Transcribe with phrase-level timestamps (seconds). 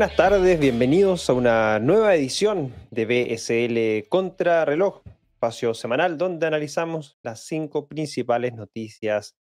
[0.00, 5.02] Buenas tardes, bienvenidos a una nueva edición de BSL Contra Reloj,
[5.34, 9.36] espacio semanal donde analizamos las cinco principales noticias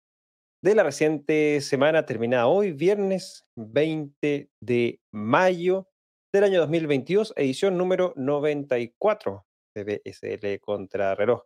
[0.60, 5.86] de la reciente semana terminada hoy, viernes 20 de mayo
[6.34, 11.44] del año 2022, edición número 94 de BSL Contra Reloj.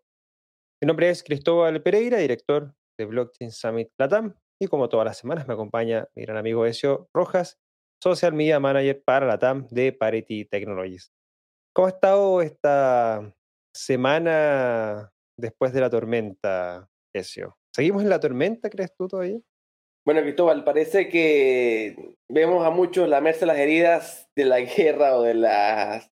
[0.80, 5.46] Mi nombre es Cristóbal Pereira, director de Blockchain Summit Latam, y como todas las semanas
[5.46, 7.58] me acompaña mi gran amigo Ezio Rojas,
[8.02, 11.12] Social Media Manager para la TAM de Parity Technologies.
[11.72, 13.32] ¿Cómo ha estado esta
[13.72, 17.56] semana después de la tormenta, Ezio?
[17.72, 19.38] ¿Seguimos en la tormenta, crees tú todavía?
[20.04, 25.34] Bueno, Cristóbal, parece que vemos a muchos lamerse las heridas de la guerra o de
[25.34, 26.10] las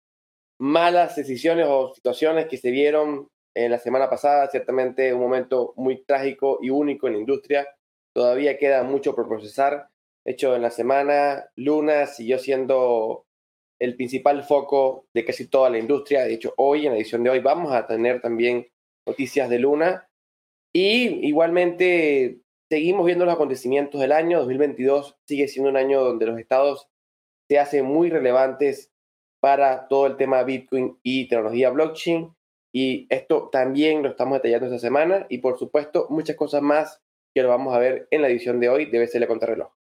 [0.60, 4.50] malas decisiones o situaciones que se vieron en la semana pasada.
[4.50, 7.66] Ciertamente un momento muy trágico y único en la industria.
[8.14, 9.88] Todavía queda mucho por procesar
[10.30, 13.26] hecho, en la semana, Luna siguió siendo
[13.80, 16.24] el principal foco de casi toda la industria.
[16.24, 18.66] De hecho, hoy, en la edición de hoy, vamos a tener también
[19.06, 20.08] noticias de Luna.
[20.74, 24.40] Y igualmente seguimos viendo los acontecimientos del año.
[24.40, 26.88] 2022 sigue siendo un año donde los estados
[27.48, 28.92] se hacen muy relevantes
[29.40, 32.34] para todo el tema Bitcoin y tecnología blockchain.
[32.74, 35.26] Y esto también lo estamos detallando esta semana.
[35.30, 37.00] Y por supuesto, muchas cosas más
[37.34, 39.77] que lo vamos a ver en la edición de hoy de BCL Contrarreloj.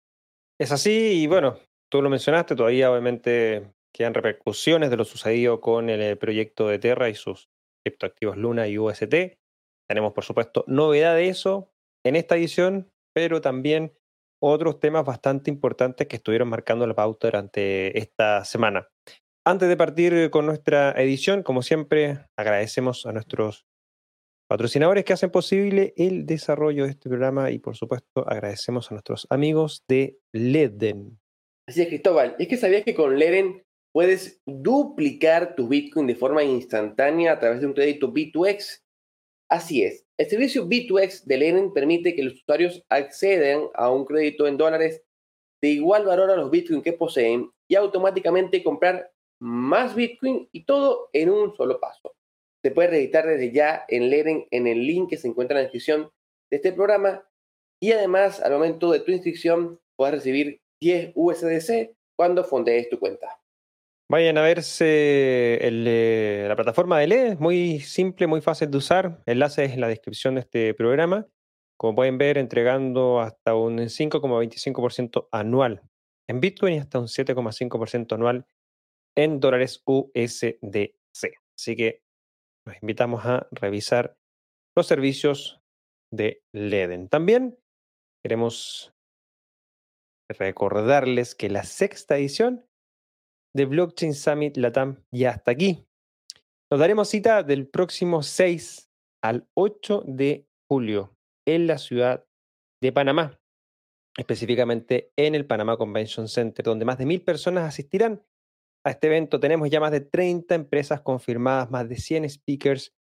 [0.60, 1.60] Es así y bueno,
[1.92, 6.80] tú lo mencionaste, todavía obviamente quedan repercusiones de lo sucedido con el eh, proyecto de
[6.80, 7.50] Terra y sus
[7.86, 9.38] criptoactivos Luna y UST.
[9.88, 11.70] Tenemos, por supuesto, novedad de eso
[12.04, 13.94] en esta edición, pero también
[14.42, 18.90] otros temas bastante importantes que estuvieron marcando la pauta durante esta semana.
[19.46, 23.67] Antes de partir con nuestra edición, como siempre, agradecemos a nuestros
[24.48, 29.28] patrocinadores que hacen posible el desarrollo de este programa y por supuesto agradecemos a nuestros
[29.30, 31.20] amigos de Leden.
[31.68, 32.36] Así es, Cristóbal.
[32.40, 37.60] Es que sabías que con Leden puedes duplicar tu Bitcoin de forma instantánea a través
[37.60, 38.84] de un crédito B2X.
[39.50, 40.06] Así es.
[40.18, 45.04] El servicio B2X de Leden permite que los usuarios accedan a un crédito en dólares
[45.62, 51.10] de igual valor a los Bitcoin que poseen y automáticamente comprar más Bitcoin y todo
[51.14, 52.17] en un solo paso.
[52.64, 55.64] Te puedes registrar desde ya en Leren en el link que se encuentra en la
[55.64, 56.12] descripción
[56.50, 57.28] de este programa.
[57.82, 63.40] Y además, al momento de tu inscripción, puedes recibir 10 USDC cuando fondees tu cuenta.
[64.10, 65.60] Vayan a verse
[66.48, 69.22] la plataforma de LED, es muy simple, muy fácil de usar.
[69.26, 71.28] Enlace es en la descripción de este programa.
[71.78, 75.84] Como pueden ver, entregando hasta un 5,25% anual
[76.28, 78.46] en Bitcoin y hasta un 7,5% anual
[79.16, 81.34] en dólares USDC.
[81.56, 82.02] Así que
[82.68, 84.18] los invitamos a revisar
[84.76, 85.62] los servicios
[86.14, 87.10] de Leden.
[87.10, 87.58] También
[88.24, 88.94] queremos
[90.30, 92.66] recordarles que la sexta edición
[93.56, 95.86] de Blockchain Summit Latam ya está aquí.
[96.70, 98.90] Nos daremos cita del próximo 6
[99.24, 101.16] al 8 de julio
[101.48, 102.26] en la ciudad
[102.84, 103.40] de Panamá,
[104.18, 108.22] específicamente en el Panamá Convention Center, donde más de mil personas asistirán
[108.88, 109.40] a este evento.
[109.40, 112.94] Tenemos ya más de 30 empresas confirmadas, más de 100 speakers,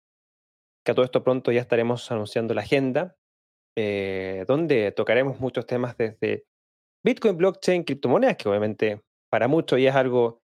[0.85, 3.17] que a todo esto pronto ya estaremos anunciando la agenda,
[3.77, 6.45] eh, donde tocaremos muchos temas desde
[7.05, 10.43] Bitcoin, blockchain, criptomonedas, que obviamente para muchos ya es algo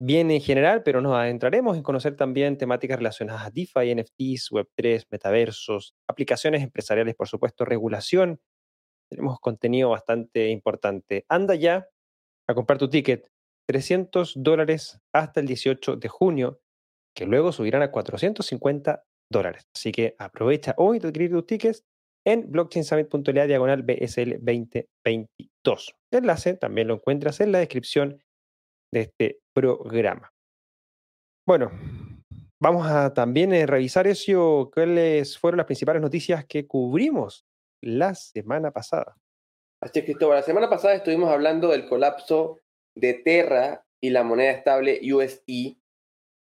[0.00, 5.06] bien en general, pero nos adentraremos en conocer también temáticas relacionadas a DeFi, NFTs, Web3,
[5.10, 8.40] metaversos, aplicaciones empresariales, por supuesto, regulación.
[9.08, 11.24] Tenemos contenido bastante importante.
[11.28, 11.86] Anda ya
[12.48, 13.30] a comprar tu ticket
[13.68, 16.60] 300 dólares hasta el 18 de junio,
[17.16, 19.68] que luego subirán a 450 dólares.
[19.74, 21.84] Así que aprovecha hoy de adquirir tus tickets
[22.26, 25.94] en blockchainsummit.la diagonal BSL 2022.
[26.10, 28.22] El enlace también lo encuentras en la descripción
[28.92, 30.32] de este programa.
[31.46, 31.70] Bueno,
[32.62, 37.44] vamos a también eh, revisar eso, cuáles fueron las principales noticias que cubrimos
[37.82, 39.16] la semana pasada.
[39.82, 42.60] Así es, Cristóbal, la semana pasada estuvimos hablando del colapso
[42.94, 45.76] de Terra y la moneda estable USD.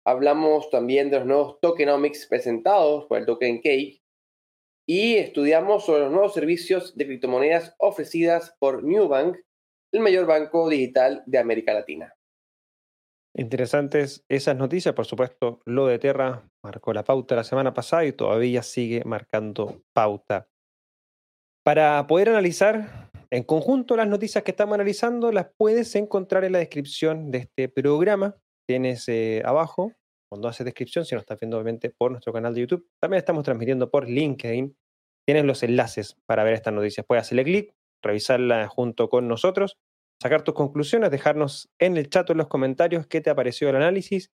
[0.05, 4.01] Hablamos también de los nuevos tokenomics presentados por el token Cake
[4.87, 9.37] y estudiamos sobre los nuevos servicios de criptomonedas ofrecidas por Newbank,
[9.93, 12.15] el mayor banco digital de América Latina.
[13.33, 18.11] Interesantes esas noticias, por supuesto, lo de Terra marcó la pauta la semana pasada y
[18.11, 20.49] todavía sigue marcando pauta.
[21.63, 26.59] Para poder analizar en conjunto, las noticias que estamos analizando las puedes encontrar en la
[26.59, 28.35] descripción de este programa.
[28.67, 29.93] Tienes eh, abajo,
[30.29, 33.43] cuando haces descripción, si no estás viendo obviamente por nuestro canal de YouTube, también estamos
[33.43, 34.75] transmitiendo por LinkedIn.
[35.25, 37.05] Tienes los enlaces para ver estas noticias.
[37.05, 39.77] Puedes hacerle clic, revisarla junto con nosotros
[40.21, 43.71] sacar tus conclusiones, dejarnos en el chat o en los comentarios qué te ha parecido
[43.71, 44.31] el análisis.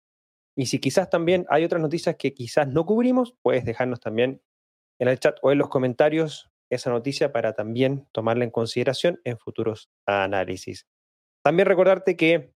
[0.55, 4.41] Y si quizás también hay otras noticias que quizás no cubrimos, puedes dejarnos también
[4.97, 9.37] en el chat o en los comentarios esa noticia para también tomarla en consideración en
[9.37, 10.87] futuros análisis.
[11.43, 12.53] También recordarte que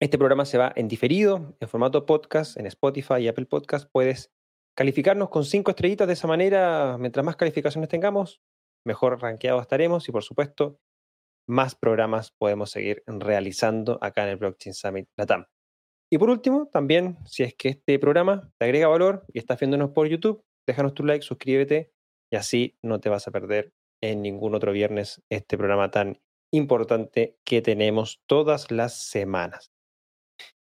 [0.00, 3.88] este programa se va en diferido, en formato podcast, en Spotify y Apple Podcast.
[3.90, 4.32] Puedes
[4.76, 6.98] calificarnos con cinco estrellitas de esa manera.
[6.98, 8.42] Mientras más calificaciones tengamos,
[8.84, 10.78] mejor rankeados estaremos y por supuesto,
[11.48, 15.46] más programas podemos seguir realizando acá en el Blockchain Summit Latam.
[16.12, 19.90] Y por último, también, si es que este programa te agrega valor y estás viéndonos
[19.90, 21.93] por YouTube, déjanos tu like, suscríbete
[22.34, 23.72] y así no te vas a perder
[24.02, 26.18] en ningún otro viernes este programa tan
[26.52, 29.70] importante que tenemos todas las semanas.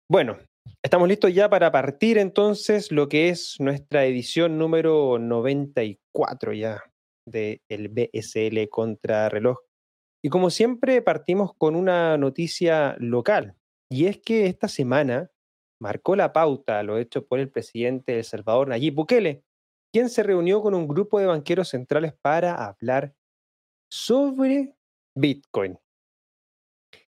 [0.09, 0.39] Bueno,
[0.83, 6.81] estamos listos ya para partir entonces lo que es nuestra edición número 94 ya
[7.27, 9.59] del BSL contra reloj.
[10.25, 13.57] Y como siempre partimos con una noticia local,
[13.91, 15.29] y es que esta semana
[15.79, 19.43] marcó la pauta lo hecho por el presidente de El Salvador, Nayib Bukele,
[19.91, 23.15] quien se reunió con un grupo de banqueros centrales para hablar
[23.91, 24.75] sobre
[25.15, 25.79] Bitcoin.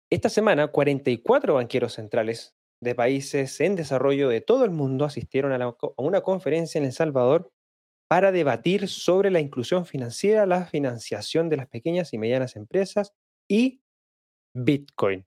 [0.10, 5.76] Esta semana, 44 banqueros centrales de países en desarrollo de todo el mundo asistieron a,
[5.98, 7.52] una conferencia en El Salvador
[8.10, 13.14] para debatir sobre la inclusión financiera, la financiación de las pequeñas y medianas empresas
[13.48, 13.82] y
[14.54, 15.26] Bitcoin.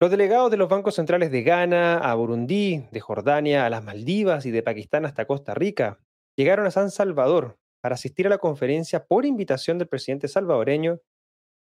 [0.00, 4.46] Los delegados de los bancos centrales de Ghana, a Burundi, de Jordania, a las Maldivas
[4.46, 6.00] y de Pakistán hasta Costa Rica
[6.36, 11.00] llegaron a San Salvador para asistir a la conferencia por invitación del presidente salvadoreño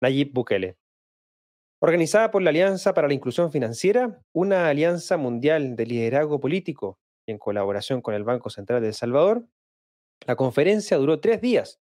[0.00, 0.76] Nayib Bukele.
[1.81, 7.38] Organizada por la Alianza para la Inclusión Financiera, una alianza mundial de liderazgo político en
[7.38, 9.47] colaboración con el Banco Central de El Salvador,
[10.26, 11.81] la conferencia duró tres días.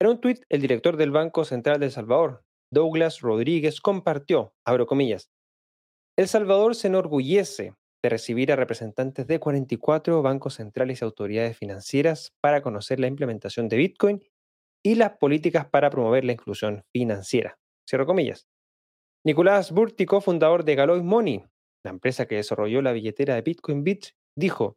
[0.00, 4.86] En un tuit, el director del Banco Central de El Salvador, Douglas Rodríguez, compartió, abro
[6.16, 12.32] El Salvador se enorgullece de recibir a representantes de 44 bancos centrales y autoridades financieras
[12.40, 14.22] para conocer la implementación de Bitcoin
[14.84, 17.58] y las políticas para promover la inclusión financiera.
[17.88, 18.48] Cierro comillas.
[19.24, 21.44] Nicolás Burti, fundador de Galois Money,
[21.84, 24.06] la empresa que desarrolló la billetera de Bitcoin Bit,
[24.36, 24.76] dijo,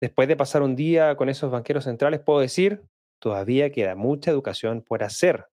[0.00, 2.82] después de pasar un día con esos banqueros centrales, puedo decir,
[3.20, 5.46] todavía queda mucha educación por hacer.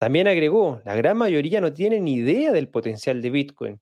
[0.00, 3.80] También agregó, la gran mayoría no tiene ni idea del potencial de Bitcoin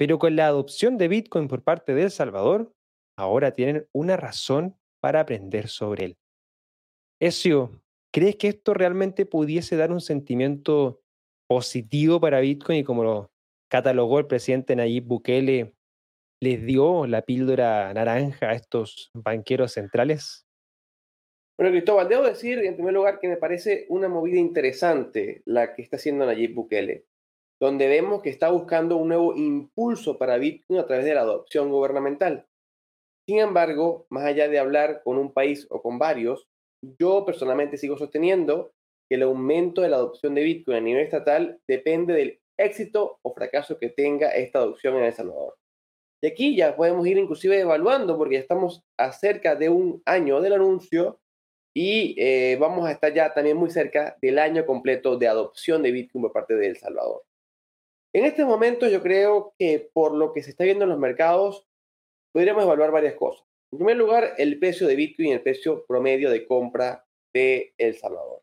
[0.00, 2.72] pero con la adopción de Bitcoin por parte de El Salvador,
[3.18, 6.18] ahora tienen una razón para aprender sobre él.
[7.20, 11.02] Ezio, ¿crees que esto realmente pudiese dar un sentimiento
[11.46, 13.30] positivo para Bitcoin y como lo
[13.70, 15.74] catalogó el presidente Nayib Bukele,
[16.42, 20.46] les dio la píldora naranja a estos banqueros centrales?
[21.58, 25.82] Bueno, Cristóbal, debo decir en primer lugar que me parece una movida interesante la que
[25.82, 27.09] está haciendo Nayib Bukele
[27.60, 31.70] donde vemos que está buscando un nuevo impulso para Bitcoin a través de la adopción
[31.70, 32.46] gubernamental.
[33.28, 36.48] Sin embargo, más allá de hablar con un país o con varios,
[36.98, 38.72] yo personalmente sigo sosteniendo
[39.08, 43.34] que el aumento de la adopción de Bitcoin a nivel estatal depende del éxito o
[43.34, 45.56] fracaso que tenga esta adopción en El Salvador.
[46.22, 50.40] Y aquí ya podemos ir inclusive evaluando, porque ya estamos a cerca de un año
[50.40, 51.20] del anuncio
[51.74, 55.92] y eh, vamos a estar ya también muy cerca del año completo de adopción de
[55.92, 57.22] Bitcoin por parte de El Salvador.
[58.12, 61.66] En este momento yo creo que por lo que se está viendo en los mercados,
[62.34, 63.46] podríamos evaluar varias cosas.
[63.72, 68.42] En primer lugar, el precio de Bitcoin, el precio promedio de compra de El Salvador.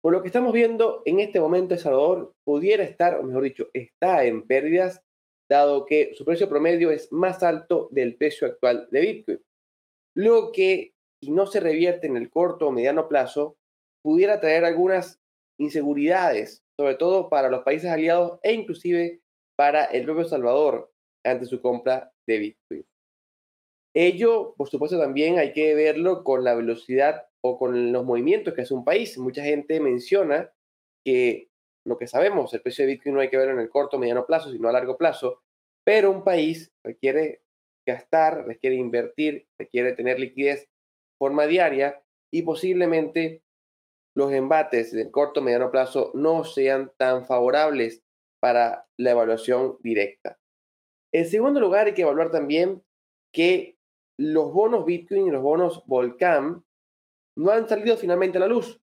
[0.00, 3.68] Por lo que estamos viendo en este momento, El Salvador pudiera estar, o mejor dicho,
[3.74, 5.02] está en pérdidas,
[5.50, 9.42] dado que su precio promedio es más alto del precio actual de Bitcoin.
[10.14, 13.56] Lo que, si no se revierte en el corto o mediano plazo,
[14.02, 15.20] pudiera traer algunas
[15.58, 19.20] inseguridades sobre todo para los países aliados e inclusive
[19.54, 20.90] para el propio Salvador
[21.22, 22.86] ante su compra de Bitcoin.
[23.94, 28.62] Ello, por supuesto, también hay que verlo con la velocidad o con los movimientos que
[28.62, 29.18] hace un país.
[29.18, 30.50] Mucha gente menciona
[31.04, 31.50] que
[31.86, 34.00] lo que sabemos, el precio de Bitcoin no hay que verlo en el corto o
[34.00, 35.42] mediano plazo, sino a largo plazo,
[35.84, 37.42] pero un país requiere
[37.86, 40.68] gastar, requiere invertir, requiere tener liquidez de
[41.18, 43.42] forma diaria y posiblemente
[44.14, 48.02] los embates de corto mediano plazo no sean tan favorables
[48.40, 50.38] para la evaluación directa.
[51.12, 52.82] En segundo lugar, hay que evaluar también
[53.32, 53.76] que
[54.18, 56.64] los bonos Bitcoin y los bonos Volcán
[57.36, 58.80] no han salido finalmente a la luz.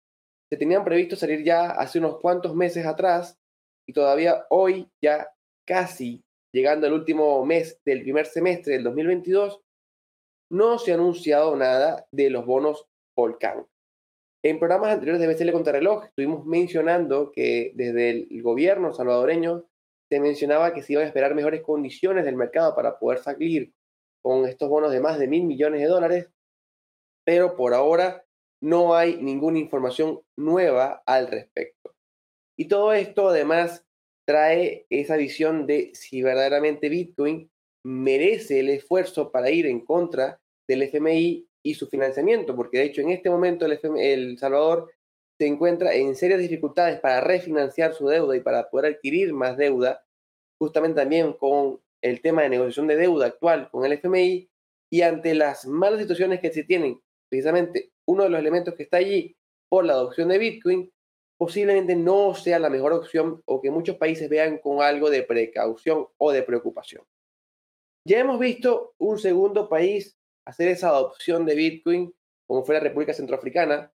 [0.49, 3.39] Se tenían previsto salir ya hace unos cuantos meses atrás
[3.87, 5.29] y todavía hoy, ya
[5.65, 6.23] casi
[6.53, 9.61] llegando al último mes del primer semestre del 2022,
[10.51, 12.85] no se ha anunciado nada de los bonos
[13.15, 13.65] Volcán.
[14.43, 19.65] En programas anteriores de BCL Contrarreloj estuvimos mencionando que desde el gobierno salvadoreño
[20.09, 23.71] se mencionaba que se iban a esperar mejores condiciones del mercado para poder salir
[24.23, 26.29] con estos bonos de más de mil millones de dólares,
[27.23, 28.25] pero por ahora
[28.63, 31.95] no hay ninguna información nueva al respecto.
[32.57, 33.85] Y todo esto además
[34.27, 37.51] trae esa visión de si verdaderamente Bitcoin
[37.85, 43.01] merece el esfuerzo para ir en contra del FMI y su financiamiento, porque de hecho
[43.01, 44.91] en este momento el, Salvador
[45.37, 50.03] se encuentra en serias dificultades para refinanciar su deuda y para poder adquirir más deuda,
[50.59, 54.49] justamente también con el tema de negociación de deuda actual con el FMI
[54.89, 56.99] y ante las malas situaciones que se tienen,
[57.29, 59.35] precisamente uno de los elementos que está allí
[59.69, 60.91] por la adopción de Bitcoin,
[61.37, 66.07] posiblemente no sea la mejor opción o que muchos países vean con algo de precaución
[66.17, 67.03] o de preocupación.
[68.05, 72.13] Ya hemos visto un segundo país hacer esa adopción de Bitcoin,
[72.47, 73.91] como fue la República Centroafricana.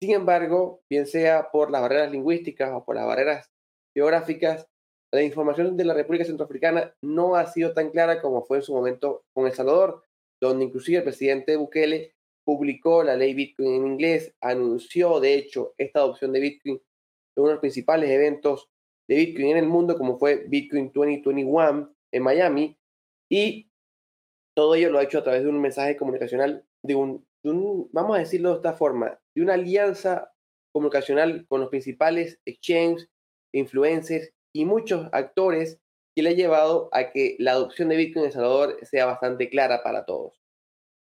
[0.00, 3.50] Sin embargo, bien sea por las barreras lingüísticas o por las barreras
[3.94, 4.68] geográficas,
[5.12, 8.74] la información de la República Centroafricana no ha sido tan clara como fue en su
[8.74, 10.02] momento con El Salvador,
[10.40, 16.00] donde inclusive el presidente Bukele publicó la ley Bitcoin en inglés, anunció de hecho esta
[16.00, 18.68] adopción de Bitcoin en uno de los principales eventos
[19.08, 22.78] de Bitcoin en el mundo, como fue Bitcoin 2021 en Miami,
[23.30, 23.70] y
[24.56, 27.26] todo ello lo ha hecho a través de un mensaje comunicacional, de un,
[27.92, 30.32] vamos a decirlo de esta forma, de una alianza
[30.72, 33.08] comunicacional con los principales exchanges,
[33.52, 35.78] influencers y muchos actores
[36.14, 39.50] que le ha llevado a que la adopción de Bitcoin en El Salvador sea bastante
[39.50, 40.40] clara para todos.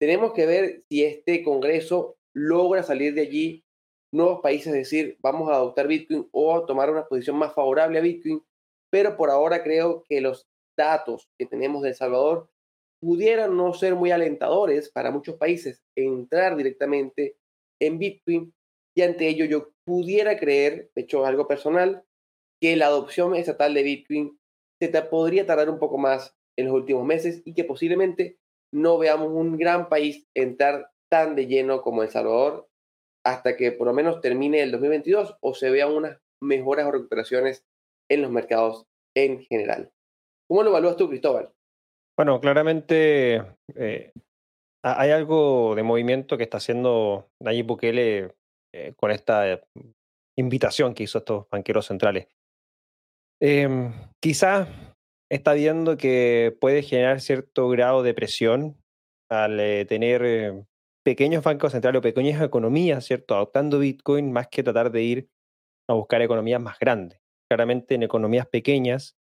[0.01, 3.65] Tenemos que ver si este Congreso logra salir de allí
[4.15, 8.43] nuevos países decir vamos a adoptar Bitcoin o tomar una posición más favorable a Bitcoin,
[8.91, 12.52] pero por ahora creo que los datos que tenemos de El Salvador
[13.03, 17.37] pudieran no ser muy alentadores para muchos países entrar directamente
[17.81, 18.55] en Bitcoin
[18.97, 22.05] y ante ello yo pudiera creer, de hecho algo personal,
[22.61, 24.39] que la adopción estatal de Bitcoin
[24.81, 28.39] se podría tardar un poco más en los últimos meses y que posiblemente
[28.73, 32.69] no veamos un gran país entrar tan de lleno como El Salvador
[33.25, 37.65] hasta que por lo menos termine el 2022 o se vean unas mejoras o recuperaciones
[38.09, 39.91] en los mercados en general.
[40.49, 41.53] ¿Cómo lo evalúas tú, Cristóbal?
[42.23, 43.43] Bueno, claramente
[43.75, 44.13] eh,
[44.85, 48.37] hay algo de movimiento que está haciendo Nayib Bukele
[48.73, 49.61] eh, con esta
[50.39, 52.29] invitación que hizo estos banqueros centrales.
[53.41, 54.69] Em, quizás
[55.33, 58.81] está viendo que puede generar cierto grado de presión
[59.29, 60.65] al eh, tener
[61.05, 63.35] pequeños bancos centrales o pequeñas economías, ¿cierto?
[63.35, 65.29] Adoptando Bitcoin más que tratar de ir
[65.91, 67.19] a buscar economías más grandes.
[67.51, 69.17] Claramente en economías pequeñas,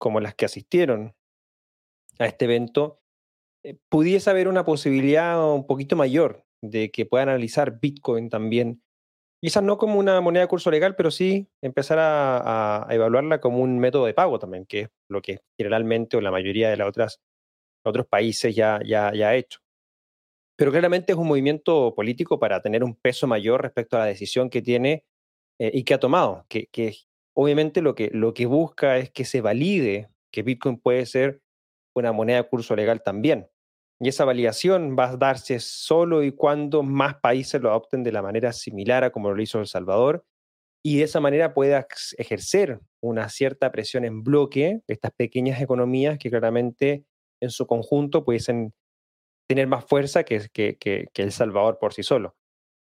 [0.00, 1.14] como las que asistieron
[2.18, 3.00] a este evento,
[3.64, 8.82] eh, pudiese haber una posibilidad un poquito mayor de que puedan analizar Bitcoin también
[9.40, 13.78] Quizás no como una moneda de curso legal, pero sí empezar a, evaluarla como un
[13.78, 17.20] método de pago también, que es lo que generalmente o la mayoría de otras,
[17.84, 19.60] otros países ya, ya, ya ha hecho.
[20.56, 24.50] Pero claramente es un movimiento político para tener un peso mayor respecto a la decisión
[24.50, 25.04] que tiene
[25.60, 26.96] eh, y que ha tomado, que, que
[27.36, 31.40] obviamente lo que, lo que busca es que se valide que Bitcoin puede ser
[31.98, 33.48] una moneda de curso legal también.
[34.00, 38.22] Y esa validación va a darse solo y cuando más países lo adopten de la
[38.22, 40.24] manera similar a como lo hizo El Salvador
[40.84, 41.86] y de esa manera pueda
[42.16, 47.04] ejercer una cierta presión en bloque estas pequeñas economías que claramente
[47.40, 48.72] en su conjunto pudiesen
[49.48, 52.36] tener más fuerza que, que, que, El Salvador por sí solo.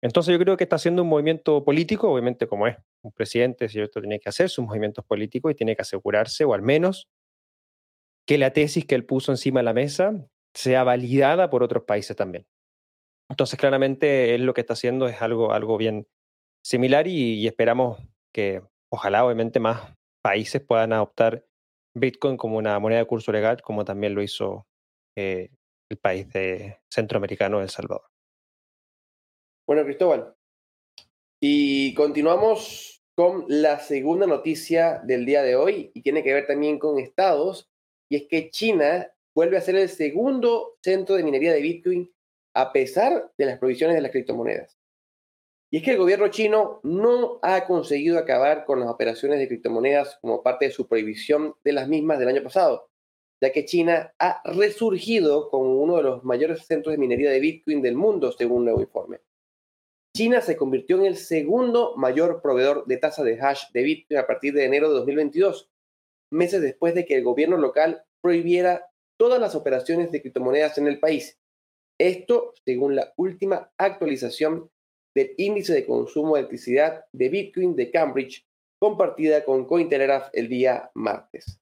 [0.02, 4.00] Entonces yo creo que está haciendo un movimiento político, obviamente como es un presidente, ¿cierto?
[4.00, 7.10] Tiene que hacer sus movimientos políticos y tiene que asegurarse, o al menos,
[8.30, 10.14] que la tesis que él puso encima de la mesa
[10.54, 12.46] sea validada por otros países también.
[13.28, 16.08] Entonces, claramente, él lo que está haciendo es algo, algo bien
[16.64, 17.98] similar y, esperamos
[18.32, 18.62] que,
[18.94, 21.44] ojalá, obviamente, más países puedan adoptar
[21.96, 24.68] Bitcoin como una moneda de curso legal, como también lo hizo
[25.18, 25.50] eh,
[25.90, 26.28] el país
[26.88, 28.12] centroamericano, El Salvador.
[29.68, 30.36] Bueno, Cristóbal,
[31.42, 36.78] y continuamos con la segunda noticia del día de hoy y tiene que ver también
[36.78, 37.72] con estados,
[38.10, 42.12] y es que China vuelve a ser el segundo centro de minería de Bitcoin
[42.56, 44.78] a pesar de las provisiones de las criptomonedas.
[45.72, 50.18] Y es que el gobierno chino no ha conseguido acabar con las operaciones de criptomonedas
[50.20, 52.90] como parte de su prohibición de las mismas del año pasado,
[53.40, 57.84] ya que China ha resurgido como uno de los mayores centros de minería de Bitcoin
[57.84, 59.20] del mundo, según un nuevo informe.
[60.16, 64.26] China se convirtió en el segundo mayor proveedor de tasa de hash de Bitcoin a
[64.26, 65.70] partir de enero de 2022,
[66.32, 68.86] meses después de que el gobierno local prohibiera
[69.18, 71.40] todas las operaciones de criptomonedas en el país.
[72.00, 74.70] Esto según la última actualización
[75.16, 78.48] del índice de consumo de electricidad de Bitcoin de Cambridge,
[78.80, 81.60] compartida con Cointelegraph el día martes.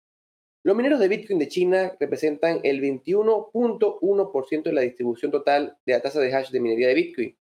[0.63, 6.01] Los mineros de Bitcoin de China representan el 21.1% de la distribución total de la
[6.01, 7.37] tasa de hash de minería de Bitcoin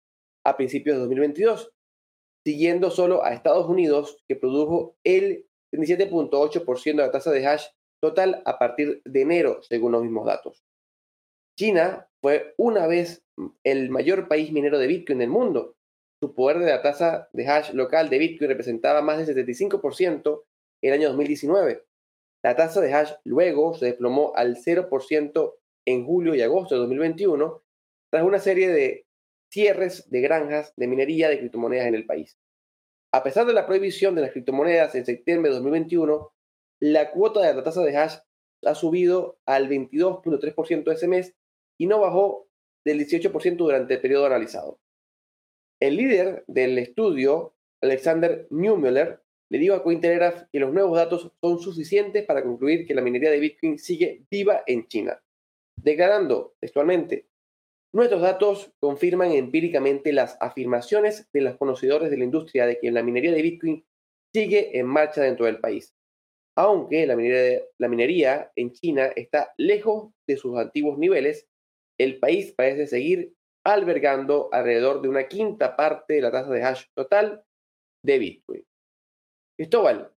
[0.44, 1.72] a principios de 2022,
[2.44, 7.66] siguiendo solo a Estados Unidos, que produjo el 37.8% de la tasa de hash
[8.00, 10.64] total a partir de enero, según los mismos datos.
[11.58, 13.24] China fue una vez
[13.62, 15.76] el mayor país minero de Bitcoin del mundo.
[16.20, 20.42] Su poder de la tasa de hash local de Bitcoin representaba más del 75%
[20.82, 21.84] en el año 2019
[22.44, 25.54] la tasa de hash luego se desplomó al 0%
[25.86, 27.62] en julio y agosto de 2021
[28.10, 29.06] tras una serie de
[29.50, 32.38] cierres de granjas de minería de criptomonedas en el país.
[33.14, 36.32] A pesar de la prohibición de las criptomonedas en septiembre de 2021,
[36.80, 38.16] la cuota de la tasa de hash
[38.64, 41.32] ha subido al 22.3% ese mes
[41.78, 42.48] y no bajó
[42.84, 44.80] del 18% durante el periodo analizado.
[45.78, 51.60] El líder del estudio, Alexander Neumüller, le digo a Cointelegraph que los nuevos datos son
[51.60, 55.22] suficientes para concluir que la minería de Bitcoin sigue viva en China,
[55.76, 57.28] declarando textualmente,
[57.94, 63.04] nuestros datos confirman empíricamente las afirmaciones de los conocedores de la industria de que la
[63.04, 63.86] minería de Bitcoin
[64.34, 65.94] sigue en marcha dentro del país,
[66.56, 71.46] aunque la minería, en China está lejos de sus antiguos niveles,
[71.98, 73.32] el país parece seguir
[73.64, 77.44] albergando alrededor de una quinta parte de la tasa de hash total
[78.04, 78.64] de Bitcoin.
[79.56, 80.12] Cristóbal,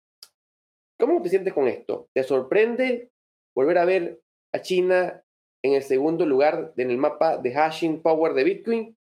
[0.99, 2.09] ¿cómo te sientes con esto?
[2.11, 3.11] ¿Te sorprende
[3.55, 4.19] volver a ver
[4.51, 5.23] a China
[5.63, 8.97] en el segundo lugar en el mapa de hashing power de Bitcoin?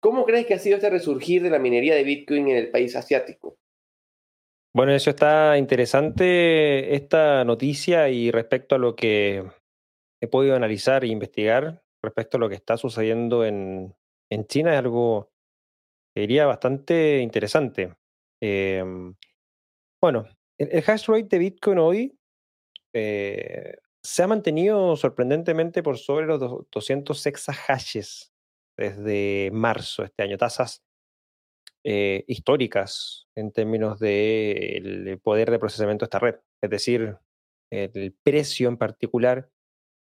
[0.00, 2.96] ¿Cómo crees que ha sido este resurgir de la minería de Bitcoin en el país
[2.96, 3.58] asiático?
[4.72, 9.44] Bueno, eso está interesante, esta noticia y respecto a lo que
[10.22, 13.94] he podido analizar e investigar respecto a lo que está sucediendo en,
[14.46, 15.32] China es algo,
[16.14, 17.94] diría, bastante interesante.
[18.40, 19.14] Em,
[20.00, 22.18] bueno, el, hash rate de Bitcoin hoy
[22.94, 28.32] eh, se ha mantenido sorprendentemente por sobre los 200 exahashes
[28.76, 30.82] desde marzo de este año, tasas
[31.84, 36.36] eh, históricas en términos del poder de procesamiento de esta red.
[36.62, 37.18] Es decir,
[37.70, 39.50] el precio en particular,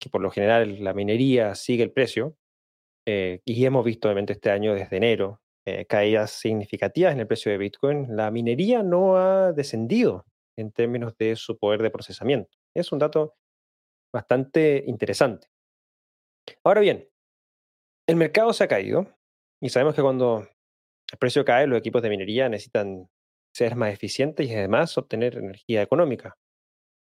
[0.01, 2.37] que por lo general la minería sigue el precio,
[3.07, 7.53] eh, y hemos visto obviamente este año desde enero eh, caídas significativas en el precio
[7.53, 12.57] de Bitcoin, la minería no ha descendido en términos de su poder de procesamiento.
[12.75, 13.35] Es un dato
[14.15, 15.49] bastante interesante.
[16.63, 17.09] Ahora bien,
[18.07, 19.09] el mercado se ha caído
[19.61, 20.47] y sabemos que cuando
[21.11, 23.11] el precio cae, los equipos de minería necesitan
[23.53, 26.39] ser más eficientes y además obtener energía económica.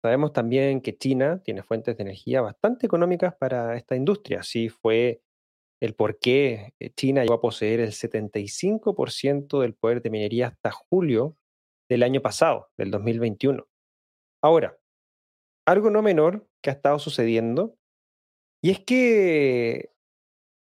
[0.00, 4.40] Sabemos también que China tiene fuentes de energía bastante económicas para esta industria.
[4.40, 5.22] Así fue
[5.80, 11.36] el por qué China llegó a poseer el 75% del poder de minería hasta julio
[11.88, 13.66] del año pasado, del 2021.
[14.42, 14.76] Ahora,
[15.66, 17.76] algo no menor que ha estado sucediendo,
[18.62, 19.90] y es que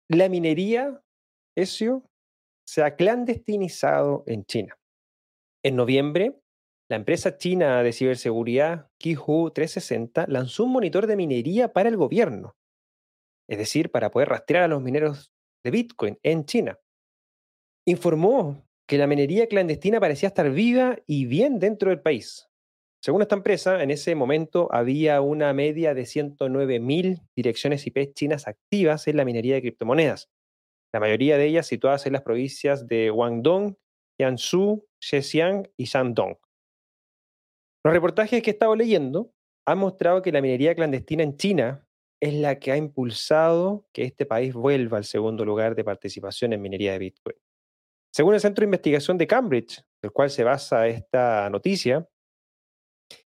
[0.10, 1.02] la minería,
[1.56, 2.04] eso,
[2.68, 4.78] se ha clandestinizado en China.
[5.64, 6.40] En noviembre,
[6.90, 12.56] la empresa china de ciberseguridad Qihoo 360 lanzó un monitor de minería para el gobierno
[13.52, 15.34] es decir, para poder rastrear a los mineros
[15.66, 16.80] de Bitcoin en China.
[17.86, 22.48] Informó que la minería clandestina parecía estar viva y bien dentro del país.
[23.04, 29.08] Según esta empresa, en ese momento había una media de 109.000 direcciones IP chinas activas
[29.08, 30.30] en la minería de criptomonedas,
[30.94, 33.76] la mayoría de ellas situadas en las provincias de Guangdong,
[34.20, 36.38] Jiangsu, Zhejiang y Shandong.
[37.84, 39.34] Los reportajes que he estado leyendo
[39.66, 41.88] han mostrado que la minería clandestina en China
[42.22, 46.62] es la que ha impulsado que este país vuelva al segundo lugar de participación en
[46.62, 47.36] minería de Bitcoin.
[48.14, 52.08] Según el Centro de Investigación de Cambridge, del cual se basa esta noticia,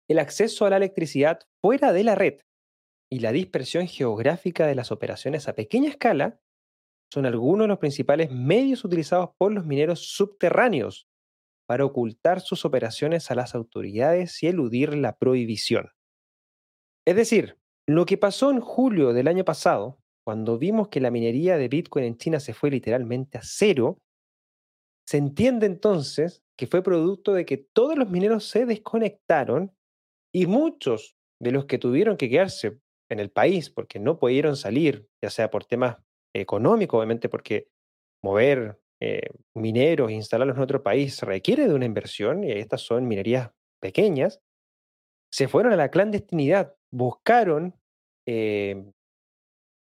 [0.09, 2.39] el acceso a la electricidad fuera de la red
[3.11, 6.39] y la dispersión geográfica de las operaciones a pequeña escala
[7.11, 11.07] son algunos de los principales medios utilizados por los mineros subterráneos
[11.67, 15.91] para ocultar sus operaciones a las autoridades y eludir la prohibición.
[17.05, 21.57] Es decir, lo que pasó en julio del año pasado, cuando vimos que la minería
[21.57, 24.01] de Bitcoin en China se fue literalmente a cero,
[25.07, 29.76] se entiende entonces que fue producto de que todos los mineros se desconectaron
[30.37, 32.77] y muchos de los que tuvieron que quedarse
[33.09, 35.97] en el país porque no pudieron salir, ya sea por temas
[36.31, 37.69] económicos, obviamente porque
[38.23, 43.07] mover eh, mineros e instalarlos en otro país requiere de una inversión y estas son
[43.07, 43.49] minerías
[43.81, 44.39] pequeñas,
[45.33, 47.73] se fueron a la clandestinidad buscaron
[48.27, 48.91] em,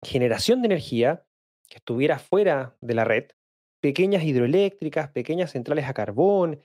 [0.03, 1.27] generación de energía
[1.69, 3.27] que estuviera fuera de la red,
[3.83, 6.63] pequeñas hidroeléctricas, pequeñas centrales a carbón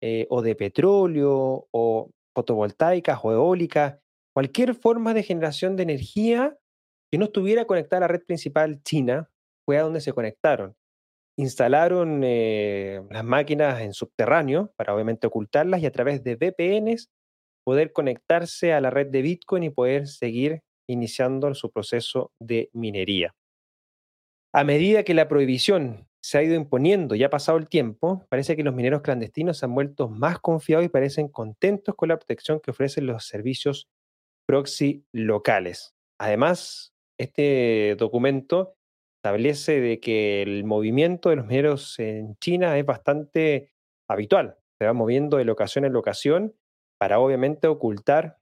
[0.00, 3.98] eh, o de petróleo o fotovoltaicas o eólicas,
[4.34, 6.56] cualquier forma de generación de energía
[7.10, 9.30] que no estuviera conectada a la red principal china
[9.64, 10.76] fue a donde se conectaron.
[11.36, 17.10] Instalaron eh, las máquinas en subterráneo para obviamente ocultarlas y a través de VPNs
[17.64, 23.34] poder conectarse a la red de Bitcoin y poder seguir iniciando su proceso de minería.
[24.52, 28.56] A medida que la prohibición se ha ido imponiendo y ha pasado el tiempo, parece
[28.56, 32.60] que los mineros clandestinos se han vuelto más confiados y parecen contentos con la protección
[32.60, 33.90] que ofrecen los servicios
[34.46, 35.94] proxy locales.
[36.18, 38.74] Además, este documento
[39.18, 43.74] establece de que el movimiento de los mineros en China es bastante
[44.08, 44.56] habitual.
[44.78, 46.56] Se va moviendo de locación en locación
[46.98, 48.38] para obviamente ocultar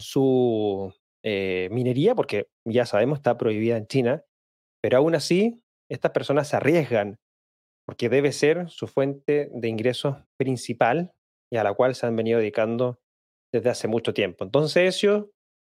[0.00, 0.92] su
[1.22, 4.24] eh, minería, porque ya sabemos está prohibida en China,
[4.80, 5.61] pero aún así
[5.92, 7.18] estas personas se arriesgan
[7.86, 11.12] porque debe ser su fuente de ingresos principal
[11.52, 13.00] y a la cual se han venido dedicando
[13.52, 14.44] desde hace mucho tiempo.
[14.44, 15.30] Entonces eso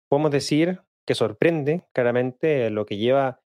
[0.09, 3.41] podemos decir que sorprende claramente lo que lleva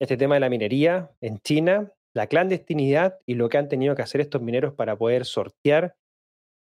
[0.00, 4.02] este tema de la minería en China, la clandestinidad y lo que han tenido que
[4.02, 5.96] hacer estos mineros para poder sortear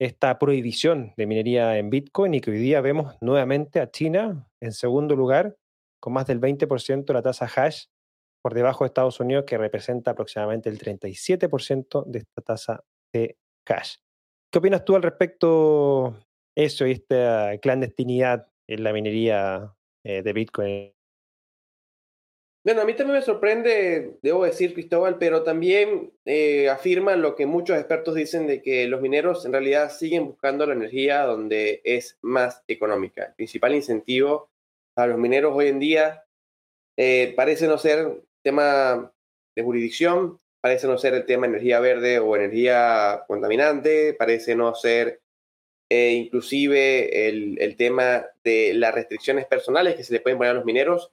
[0.02, 4.72] esta prohibición de minería en Bitcoin y que hoy día vemos nuevamente a China en
[4.72, 5.58] segundo lugar
[6.02, 7.86] con más del 20% de la tasa hash
[8.42, 13.96] por debajo de Estados Unidos que representa aproximadamente el 37% de esta tasa de hash.
[14.52, 16.16] ¿Qué opinas tú al respecto
[16.56, 20.94] eso y esta clandestinidad en la minería eh, de Bitcoin
[22.62, 27.46] bueno, a mí también me sorprende, debo decir, Cristóbal, pero también eh, afirman lo que
[27.46, 32.18] muchos expertos dicen de que los mineros en realidad siguen buscando la energía donde es
[32.22, 33.28] más económica.
[33.28, 34.52] El principal incentivo
[34.98, 36.26] a los mineros hoy en día
[36.98, 39.14] eh, parece no ser tema
[39.56, 45.22] de jurisdicción, parece no ser el tema energía verde o energía contaminante, parece no ser
[45.90, 50.56] eh, inclusive el, el tema de las restricciones personales que se le pueden poner a
[50.56, 51.12] los mineros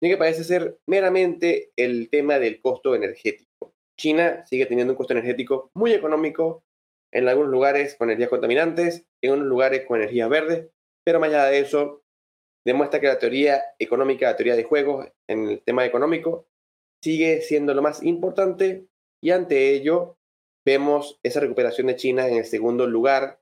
[0.00, 3.74] sino que parece ser meramente el tema del costo energético.
[3.96, 6.62] China sigue teniendo un costo energético muy económico,
[7.10, 10.68] en algunos lugares con energías contaminantes, en otros lugares con energías verdes,
[11.04, 12.02] pero más allá de eso,
[12.64, 16.46] demuestra que la teoría económica, la teoría de juegos en el tema económico,
[17.02, 18.86] sigue siendo lo más importante
[19.22, 20.18] y ante ello
[20.64, 23.40] vemos esa recuperación de China en el segundo lugar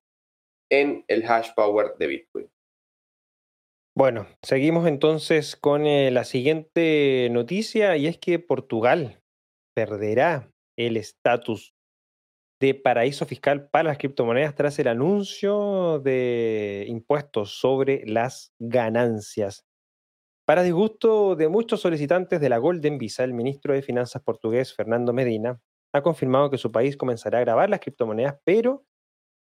[0.71, 2.51] en el hash power de Bitcoin.
[3.97, 9.23] Bueno, seguimos entonces con eh, la siguiente noticia y es que Portugal
[9.75, 11.75] perderá el estatus
[12.61, 19.67] de paraíso fiscal para las criptomonedas tras el anuncio de impuestos sobre las ganancias.
[20.47, 25.13] Para disgusto de muchos solicitantes de la Golden Visa, el ministro de Finanzas portugués Fernando
[25.13, 25.61] Medina
[25.93, 28.87] ha confirmado que su país comenzará a grabar las criptomonedas, pero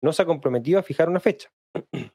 [0.03, 1.53] no se ha comprometido a fijar una fecha.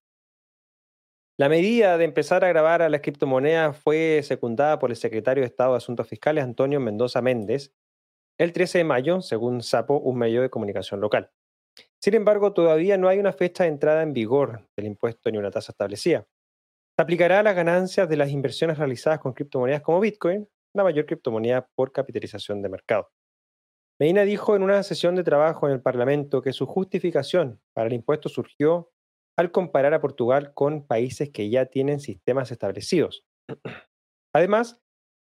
[1.39, 5.47] La medida de empezar a grabar a las criptomonedas fue secundada por el secretario de
[5.47, 7.73] Estado de Asuntos Fiscales, Antonio Mendoza Méndez,
[8.39, 11.33] el 13 de mayo, según Sapo, un medio de comunicación local.
[12.01, 15.51] Sin embargo, todavía no hay una fecha de entrada en vigor del impuesto ni una
[15.51, 16.27] tasa establecida.
[16.97, 21.07] Se aplicará a las ganancias de las inversiones realizadas con criptomonedas como Bitcoin, la mayor
[21.07, 23.11] criptomoneda por capitalización de mercado.
[23.99, 27.95] Medina dijo en una sesión de trabajo en el Parlamento que su justificación para el
[27.95, 28.93] impuesto surgió
[29.37, 33.27] al comparar a Portugal con países que ya tienen sistemas establecidos.
[34.33, 34.81] Además,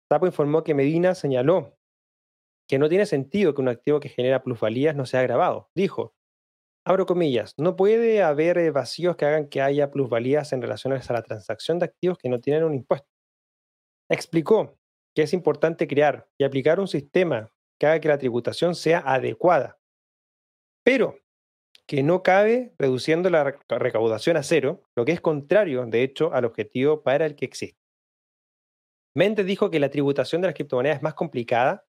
[0.09, 1.77] Tapo informó que Medina señaló
[2.67, 5.69] que no tiene sentido que un activo que genera plusvalías no sea grabado.
[5.73, 6.15] Dijo,
[6.85, 11.13] abro comillas, no puede haber eh, vacíos que hagan que haya plusvalías en relación a
[11.13, 13.07] la transacción de activos que no tienen un impuesto.
[14.09, 14.77] Explicó
[15.15, 19.79] que es importante crear y aplicar un sistema que haga que la tributación sea adecuada.
[20.83, 21.17] Pero
[21.87, 26.45] que no cabe reduciendo la recaudación a cero, lo que es contrario, de hecho, al
[26.45, 27.79] objetivo para el que existe.
[29.13, 31.85] Mendes dijo que la tributación de las criptomonedas es más complicada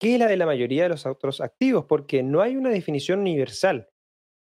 [0.00, 3.88] que la de la mayoría de los otros activos, porque no hay una definición universal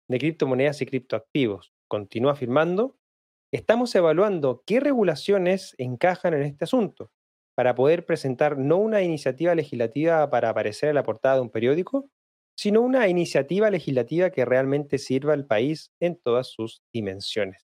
[0.10, 1.72] de criptomonedas y criptoactivos.
[1.88, 2.98] Continúa afirmando,
[3.54, 7.12] estamos evaluando qué regulaciones encajan en este asunto
[7.56, 12.10] para poder presentar no una iniciativa legislativa para aparecer en la portada de un periódico,
[12.58, 17.66] sino una iniciativa legislativa que realmente sirva al país en todas sus dimensiones.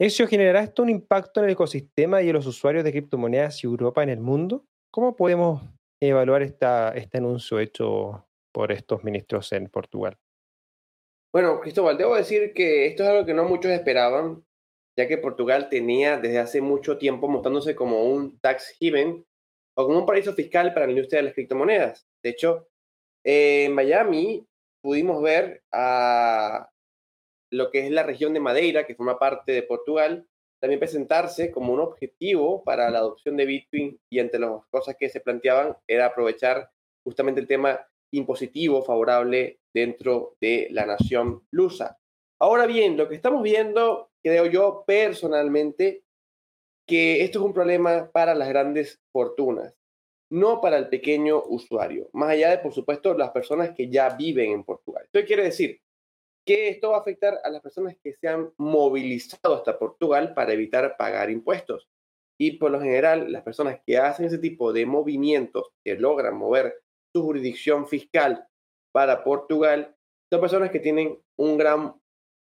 [0.00, 3.66] ¿Eso generará esto un impacto en el ecosistema y en los usuarios de criptomonedas y
[3.66, 4.66] Europa en el mundo?
[4.90, 5.62] ¿Cómo podemos
[6.00, 10.18] evaluar esta, este anuncio hecho por estos ministros en Portugal?
[11.34, 14.44] Bueno, Cristóbal, debo decir que esto es algo que no muchos esperaban,
[14.96, 19.26] ya que Portugal tenía desde hace mucho tiempo mostrándose como un tax haven
[19.76, 22.06] o como un paraíso fiscal para la industria de las criptomonedas.
[22.22, 22.68] De hecho,
[23.24, 24.46] en Miami
[24.80, 26.70] pudimos ver a
[27.50, 30.28] lo que es la región de Madeira, que forma parte de Portugal,
[30.60, 35.08] también presentarse como un objetivo para la adopción de Bitcoin y entre las cosas que
[35.08, 36.70] se planteaban era aprovechar
[37.02, 41.98] justamente el tema impositivo favorable dentro de la nación lusa.
[42.38, 46.04] Ahora bien, lo que estamos viendo, creo yo personalmente,
[46.86, 49.74] que esto es un problema para las grandes fortunas,
[50.30, 54.52] no para el pequeño usuario, más allá de, por supuesto, las personas que ya viven
[54.52, 55.04] en Portugal.
[55.04, 55.80] Esto quiere decir
[56.44, 60.52] que esto va a afectar a las personas que se han movilizado hasta Portugal para
[60.52, 61.88] evitar pagar impuestos.
[62.38, 66.83] Y por lo general, las personas que hacen ese tipo de movimientos, que logran mover
[67.14, 68.46] su jurisdicción fiscal
[68.92, 69.96] para Portugal,
[70.30, 71.94] son personas que tienen un gran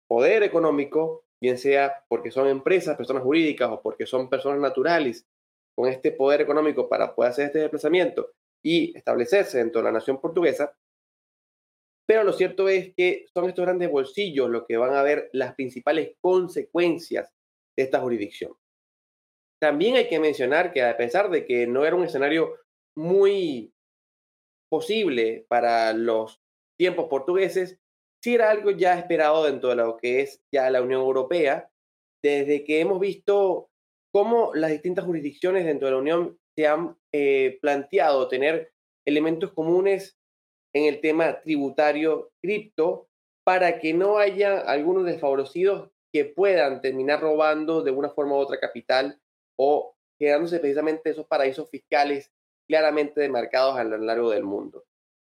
[0.07, 5.27] poder económico, bien sea porque son empresas, personas jurídicas o porque son personas naturales
[5.75, 8.31] con este poder económico para poder hacer este desplazamiento
[8.63, 10.75] y establecerse dentro de la nación portuguesa.
[12.07, 15.53] Pero lo cierto es que son estos grandes bolsillos los que van a ver las
[15.55, 17.31] principales consecuencias
[17.77, 18.53] de esta jurisdicción.
[19.59, 22.55] También hay que mencionar que a pesar de que no era un escenario
[22.95, 23.74] muy
[24.75, 26.41] posible para los
[26.77, 27.79] tiempos portugueses,
[28.21, 31.71] sí era algo ya esperado dentro de lo que es ya la Unión Europea,
[32.21, 33.69] desde que hemos visto
[34.11, 38.73] cómo las distintas jurisdicciones dentro de la Unión se han eh, planteado tener
[39.07, 40.17] elementos comunes
[40.73, 43.07] en el tema tributario cripto
[43.45, 48.59] para que no haya algunos desfavorecidos que puedan terminar robando de una forma u otra
[48.59, 49.21] capital
[49.57, 52.33] o quedándose precisamente esos paraísos fiscales
[52.67, 54.85] claramente demarcados a lo largo del mundo.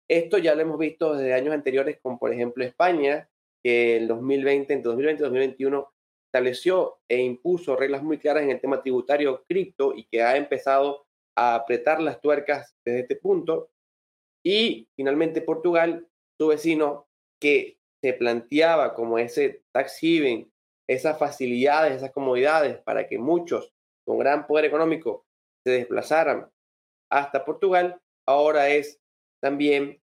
[0.10, 3.30] Esto ya lo hemos visto desde años anteriores, como por ejemplo España,
[3.64, 5.94] que en 2020, entre 2020 y 2021,
[6.26, 11.06] estableció e impuso reglas muy claras en el tema tributario cripto y que ha empezado
[11.36, 13.72] a apretar las tuercas desde este punto.
[14.44, 17.08] Y finalmente Portugal, su vecino,
[17.40, 20.52] que se planteaba como ese tax haven,
[20.88, 23.74] esas facilidades, esas comodidades para que muchos
[24.06, 25.26] con gran poder económico
[25.64, 26.50] se desplazaran
[27.10, 29.00] hasta Portugal, ahora es
[29.42, 30.02] también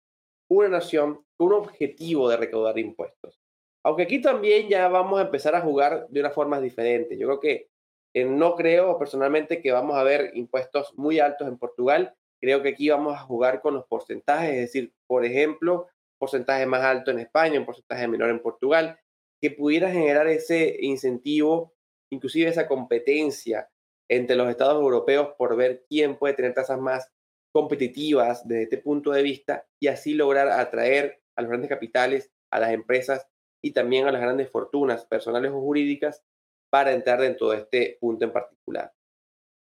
[0.50, 3.40] una nación con un objetivo de recaudar impuestos.
[3.84, 7.18] Aunque aquí también ya vamos a empezar a jugar de una forma diferente.
[7.18, 7.70] Yo creo que
[8.14, 12.16] eh, no creo personalmente que vamos a ver impuestos muy altos en Portugal.
[12.40, 15.88] Creo que aquí vamos a jugar con los porcentajes, es decir, por ejemplo,
[16.18, 19.00] porcentaje más alto en España, un porcentaje menor en Portugal,
[19.42, 21.74] que pudiera generar ese incentivo,
[22.10, 23.70] inclusive esa competencia
[24.16, 27.12] entre los estados europeos por ver quién puede tener tasas más
[27.54, 32.60] competitivas desde este punto de vista y así lograr atraer a los grandes capitales, a
[32.60, 33.28] las empresas
[33.64, 36.24] y también a las grandes fortunas personales o jurídicas
[36.72, 38.92] para entrar dentro de este punto en particular.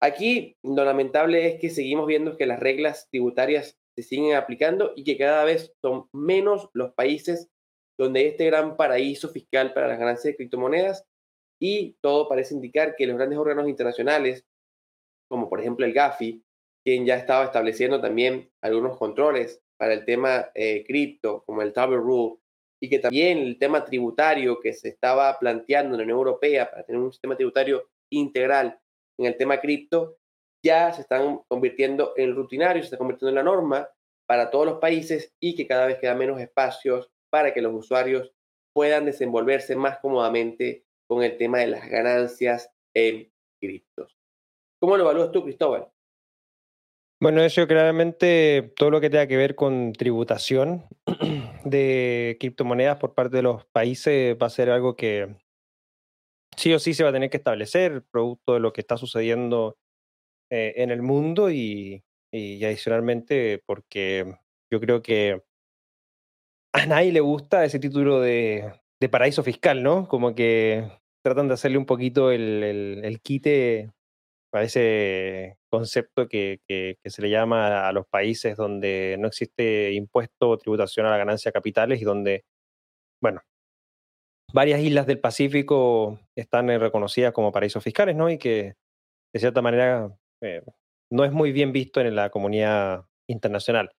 [0.00, 5.04] Aquí lo lamentable es que seguimos viendo que las reglas tributarias se siguen aplicando y
[5.04, 7.50] que cada vez son menos los países
[7.98, 11.04] donde este gran paraíso fiscal para las ganancias de criptomonedas
[11.60, 14.44] y todo parece indicar que los grandes órganos internacionales,
[15.28, 16.42] como por ejemplo el GAFI,
[16.82, 21.98] quien ya estaba estableciendo también algunos controles para el tema eh, cripto, como el Table
[21.98, 22.38] Rule,
[22.82, 26.84] y que también el tema tributario que se estaba planteando en la Unión Europea para
[26.84, 28.80] tener un sistema tributario integral
[29.18, 30.16] en el tema cripto,
[30.64, 33.88] ya se están convirtiendo en rutinario, se está convirtiendo en la norma
[34.26, 38.32] para todos los países y que cada vez queda menos espacios para que los usuarios
[38.72, 44.16] puedan desenvolverse más cómodamente con el tema de las ganancias en criptos.
[44.80, 45.88] ¿Cómo lo evalúas tú, Cristóbal?
[47.20, 50.84] Bueno, eso claramente todo lo que tenga que ver con tributación
[51.64, 55.34] de criptomonedas por parte de los países va a ser algo que
[56.56, 59.78] sí o sí se va a tener que establecer, producto de lo que está sucediendo
[60.48, 64.32] eh, en el mundo y, adicionalmente porque
[64.70, 65.42] yo creo que
[66.72, 68.78] a nadie le gusta ese título de,
[69.10, 70.06] paraíso fiscal, ¿no?
[70.06, 72.62] Como que tratan de hacerle un poquito el,
[73.04, 73.90] el quite
[74.52, 76.60] a ese concepto que,
[77.04, 81.50] se le llama a los países donde no existe impuesto o tributación a la ganancia
[81.50, 82.44] de capitales y donde,
[83.22, 83.42] bueno,
[84.52, 88.30] varias islas del Pacífico están eh, reconocidas como paraísos fiscales, ¿no?
[88.30, 88.74] Y que
[89.32, 90.10] de cierta manera
[90.42, 90.62] eh,
[91.10, 93.92] no es muy bien visto en la comunidad internacional.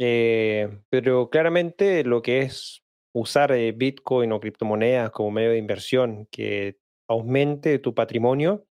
[0.00, 2.82] Eh, pero claramente lo que es
[3.20, 6.78] usar Bitcoin o criptomonedas como medio de inversión que
[7.08, 8.66] aumente tu patrimonio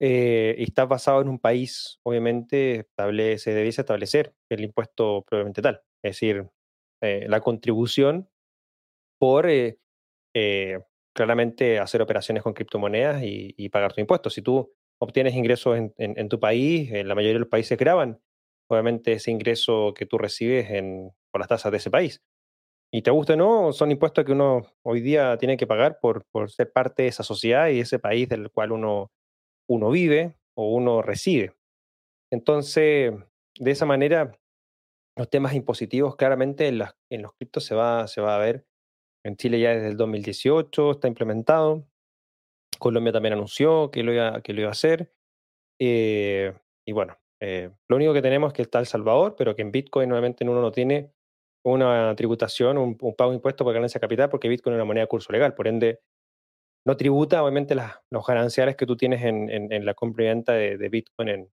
[0.00, 5.62] eh, y está basado en un país, obviamente, establece, se debiese establecer el impuesto probablemente
[5.62, 6.46] tal, es decir,
[7.00, 8.28] eh, la contribución
[9.18, 9.78] por eh,
[11.14, 14.30] claramente hacer operaciones con criptomonedas y, pagar tu impuesto.
[14.30, 18.20] Si tú obtienes ingresos en, tu país, en la mayoría de los países graban,
[18.68, 22.22] obviamente ese ingreso que tú recibes en, por las tasas de ese país.
[22.94, 26.24] Y te gusta o no, son impuestos que uno hoy día tiene que pagar por,
[26.26, 29.10] por ser parte de esa sociedad y ese país del cual uno,
[29.68, 31.56] uno vive o uno reside.
[32.30, 33.12] Entonces,
[33.58, 34.38] de esa manera,
[35.16, 36.78] los temas impositivos claramente en
[37.22, 38.64] los criptos se va, se va a ver.
[39.24, 41.88] En Chile ya desde el 2018 está implementado.
[42.78, 45.12] Colombia también anunció que lo iba, que lo iba a hacer.
[45.80, 46.54] Eh,
[46.86, 49.72] y bueno, eh, lo único que tenemos es que está El Salvador, pero que en
[49.72, 51.12] Bitcoin nuevamente uno no tiene
[51.64, 55.04] una tributación, un, pago de impuestos por ganancia de capital, porque Bitcoin es una moneda
[55.04, 55.54] de curso legal.
[55.54, 56.00] Por ende,
[56.86, 60.52] no tributa obviamente las, los gananciales que tú tienes en, en, la compra y venta
[60.52, 61.50] de, de Bitcoin en,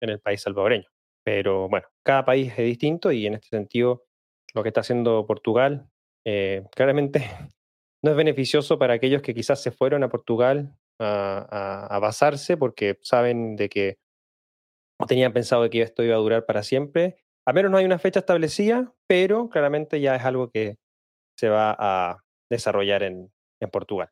[0.00, 0.88] el país salvadoreño.
[1.24, 4.04] Pero bueno, cada país es distinto y en este sentido
[4.54, 5.88] lo que está haciendo Portugal
[6.24, 7.20] eh, claramente
[8.02, 13.56] no es beneficioso para aquellos que quizás se fueron a Portugal a, basarse porque saben
[13.56, 13.98] de que
[15.08, 17.24] tenían pensado que esto iba a durar para siempre.
[17.44, 20.76] A menos no hay una fecha establecida, pero claramente ya es algo que
[21.36, 23.32] se va a desarrollar en,
[23.70, 24.10] Portugal.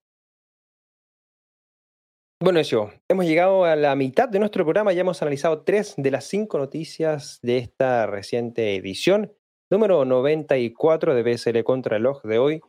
[2.40, 6.12] Bueno, eso, hemos llegado a la mitad de nuestro programa, ya hemos analizado tres de
[6.12, 9.33] las cinco noticias de esta reciente edición,
[9.69, 12.61] número 94 de BSL Contraloj de hoy,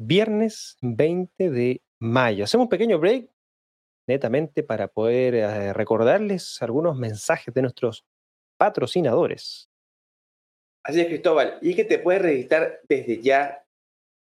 [0.00, 2.42] viernes 20 de mayo.
[2.42, 3.30] Hacemos un pequeño break,
[4.08, 8.04] netamente, para poder eh, recordarles algunos mensajes de nuestros
[8.56, 9.68] patrocinadores.
[10.84, 13.64] Así es, Cristóbal, y es que te puedes registrar desde ya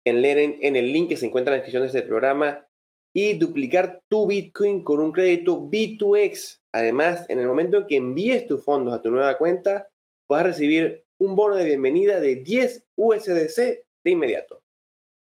[0.06, 2.66] en Leren en el link que se encuentra en la descripción de este programa
[3.14, 6.62] y duplicar tu Bitcoin con un crédito B2X.
[6.74, 9.90] Además, en el momento en que envíes tus fondos a tu nueva cuenta,
[10.30, 13.58] vas a recibir un bono de bienvenida de 10 USDC
[14.04, 14.62] de inmediato.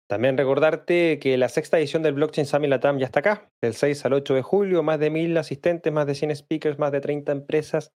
[0.07, 4.05] También recordarte que la sexta edición del Blockchain Summit Latam ya está acá, del 6
[4.05, 7.31] al 8 de julio, más de mil asistentes, más de 100 speakers, más de 30
[7.31, 7.93] empresas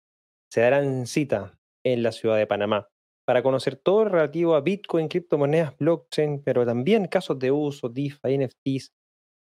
[0.53, 2.87] se darán cita en la ciudad de Panamá
[3.25, 8.93] para conocer todo relativo a Bitcoin, criptomonedas, blockchain, pero también casos de uso, DeFi, NFTs,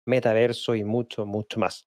[0.07, 1.89] metaverso y mucho, mucho más.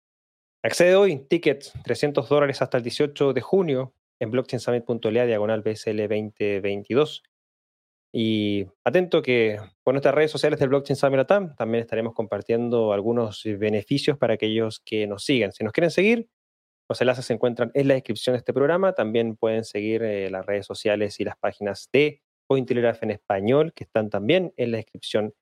[0.64, 7.24] Accede hoy, tickets, 300 dólares hasta el 18 de junio en blockchainsummit.la diagonal BSL 2022.
[8.14, 13.42] Y atento que por nuestras redes sociales del Blockchain Summit Latam también estaremos compartiendo algunos
[13.44, 15.54] beneficios para aquellos que nos sigan.
[15.54, 16.30] Si nos quieren seguir,
[16.90, 18.94] los enlaces se encuentran en la descripción de este programa.
[18.94, 23.84] También pueden seguir eh, las redes sociales y las páginas de Cointelegraph en español, que
[23.84, 25.34] están también en la descripción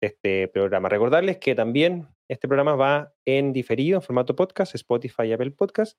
[0.00, 0.88] de este programa.
[0.88, 5.98] Recordarles que también este programa va en diferido, en formato podcast, Spotify y Apple Podcast.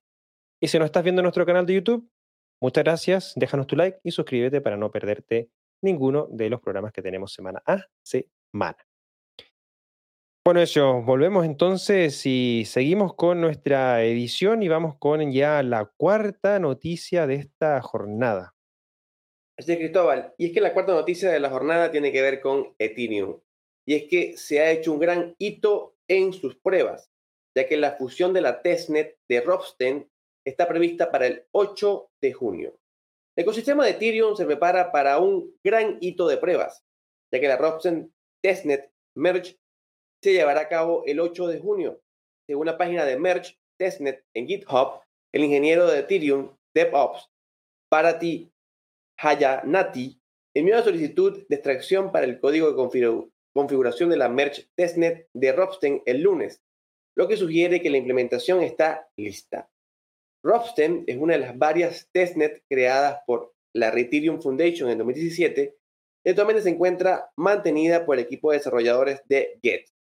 [0.60, 2.10] Y si no estás viendo nuestro canal de YouTube,
[2.62, 5.52] muchas gracias, déjanos tu like y suscríbete para no perderte
[5.84, 8.94] ninguno de los programas que tenemos semana a semana.
[10.47, 16.60] Bueno, eso, volvemos entonces y seguimos con nuestra edición y vamos con ya la cuarta
[16.60, 18.53] noticia de esta jornada.
[19.58, 20.36] Así es, Cristóbal.
[20.38, 23.39] Y es que la cuarta noticia de la jornada tiene que ver con Ethereum.
[23.88, 27.10] Y es que se ha hecho un gran hito en sus pruebas,
[27.58, 30.08] ya que la fusión de la testnet de Ropsten
[30.45, 32.77] está prevista para el 8 de junio.
[33.36, 36.86] El ecosistema de Ethereum se prepara para un gran hito de pruebas,
[37.34, 39.58] ya que la Ropsten testnet merge
[40.26, 42.02] se llevará a cabo el 8 de junio.
[42.50, 47.30] Según la página de merge testnet en GitHub, el ingeniero de Ethereum DevOps,
[47.92, 48.52] Parati
[49.20, 50.20] Hayanati,
[50.56, 55.52] envió una solicitud de extracción para el código de configuración de la Merge Testnet de
[55.52, 56.60] Ropsten el lunes,
[57.16, 59.70] lo que sugiere que la implementación está lista.
[60.44, 65.78] Ropsten es una de las varias testnet creadas por la Ethereum Foundation en 2017
[66.24, 69.94] y actualmente se encuentra mantenida por el equipo de desarrolladores de Get.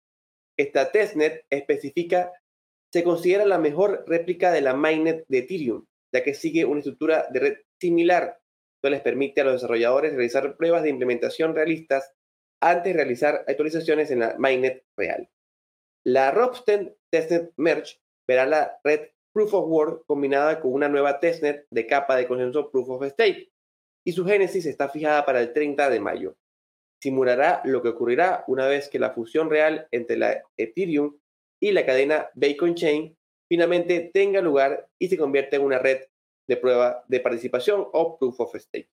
[0.57, 2.31] Esta testnet específica
[2.91, 7.27] se considera la mejor réplica de la mainnet de Ethereum, ya que sigue una estructura
[7.31, 8.39] de red similar,
[8.81, 12.13] que les permite a los desarrolladores realizar pruebas de implementación realistas
[12.61, 15.29] antes de realizar actualizaciones en la mainnet real.
[16.05, 21.65] La Ropsten Testnet Merge verá la red Proof of Work combinada con una nueva testnet
[21.71, 23.51] de capa de consenso Proof of Stake
[24.05, 26.35] y su génesis está fijada para el 30 de mayo.
[27.03, 31.17] Simulará lo que ocurrirá una vez que la fusión real entre la Ethereum
[31.61, 33.13] y la cadena Bacon Chain
[33.51, 36.05] finalmente tenga lugar y se convierta en una red
[36.47, 38.89] de prueba de participación o Proof of Stake.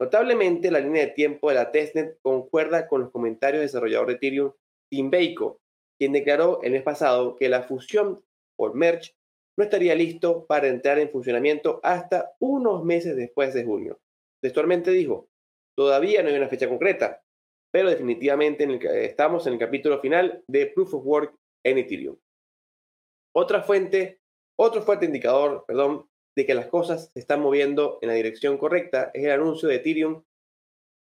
[0.00, 4.14] Notablemente, la línea de tiempo de la testnet concuerda con los comentarios del desarrollador de
[4.14, 4.52] Ethereum,
[4.90, 5.60] Tim Beiko,
[5.98, 8.24] quien declaró el mes pasado que la fusión
[8.56, 9.12] por merge
[9.58, 14.00] no estaría listo para entrar en funcionamiento hasta unos meses después de junio.
[14.42, 15.28] Textualmente dijo,
[15.76, 17.22] todavía no hay una fecha concreta,
[17.72, 18.68] pero definitivamente
[19.04, 22.16] estamos en el capítulo final de Proof of Work en Ethereum.
[23.34, 24.20] Otra fuente,
[24.58, 26.06] otro fuerte indicador, perdón,
[26.36, 29.76] de que las cosas se están moviendo en la dirección correcta es el anuncio de
[29.76, 30.22] Ethereum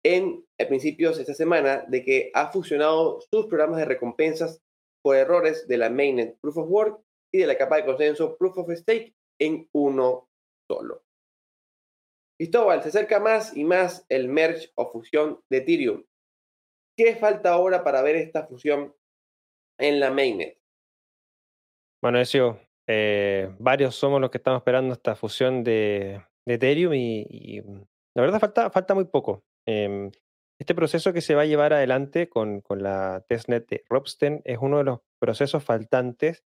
[0.06, 4.62] en principios de esta semana de que ha fusionado sus programas de recompensas
[5.02, 7.02] por errores de la mainnet Proof of Work
[7.34, 10.30] y de la capa de consenso Proof of Stake en uno
[10.70, 11.04] solo.
[12.38, 16.04] Cristóbal, se acerca más y más el merge o fusión de Ethereum.
[16.98, 18.96] ¿Qué falta ahora para ver esta fusión
[19.78, 20.58] en la mainnet?
[22.02, 27.84] Bueno, eso, eh, varios somos los que estamos esperando esta fusión de, Ethereum y, mm,
[28.16, 29.44] la verdad falta, falta muy poco.
[29.68, 30.10] Em,
[30.60, 34.80] este proceso que se va a llevar adelante con, la testnet de Robsten es uno
[34.80, 36.44] de los procesos faltantes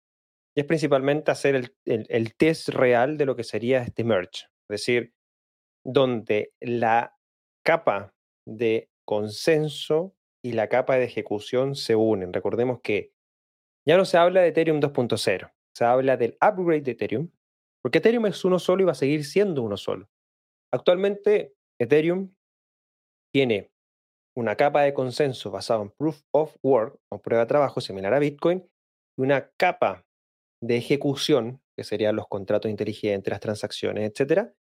[0.53, 4.47] y es principalmente hacer el, el, test real de lo que sería este merge.
[4.69, 5.13] Es decir,
[5.85, 7.15] donde la
[7.63, 8.13] capa
[8.45, 10.13] de consenso
[10.43, 12.33] y la capa de ejecución se unen.
[12.33, 13.13] Recordemos que
[13.87, 17.29] ya no se habla de Ethereum 2.0, se habla del upgrade de Ethereum,
[17.81, 20.09] porque Ethereum es uno solo y va a seguir siendo uno solo.
[20.71, 22.33] Actualmente, Ethereum
[23.33, 23.71] tiene
[24.35, 28.19] una capa de consenso basada en Proof of Work o prueba de trabajo similar a
[28.19, 28.69] Bitcoin
[29.17, 30.05] y una capa
[30.63, 34.53] de ejecución, que serían los contratos inteligentes, las transacciones, etcétera,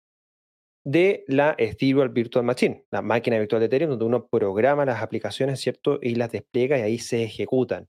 [0.91, 5.59] de la Ethereum Virtual Machine, la máquina virtual de Ethereum, donde uno programa las aplicaciones,
[5.59, 5.99] ¿cierto?
[6.01, 7.87] Y las despliega y ahí se ejecutan.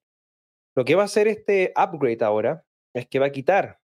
[0.77, 3.81] Lo que va a hacer este upgrade ahora es que va a quitar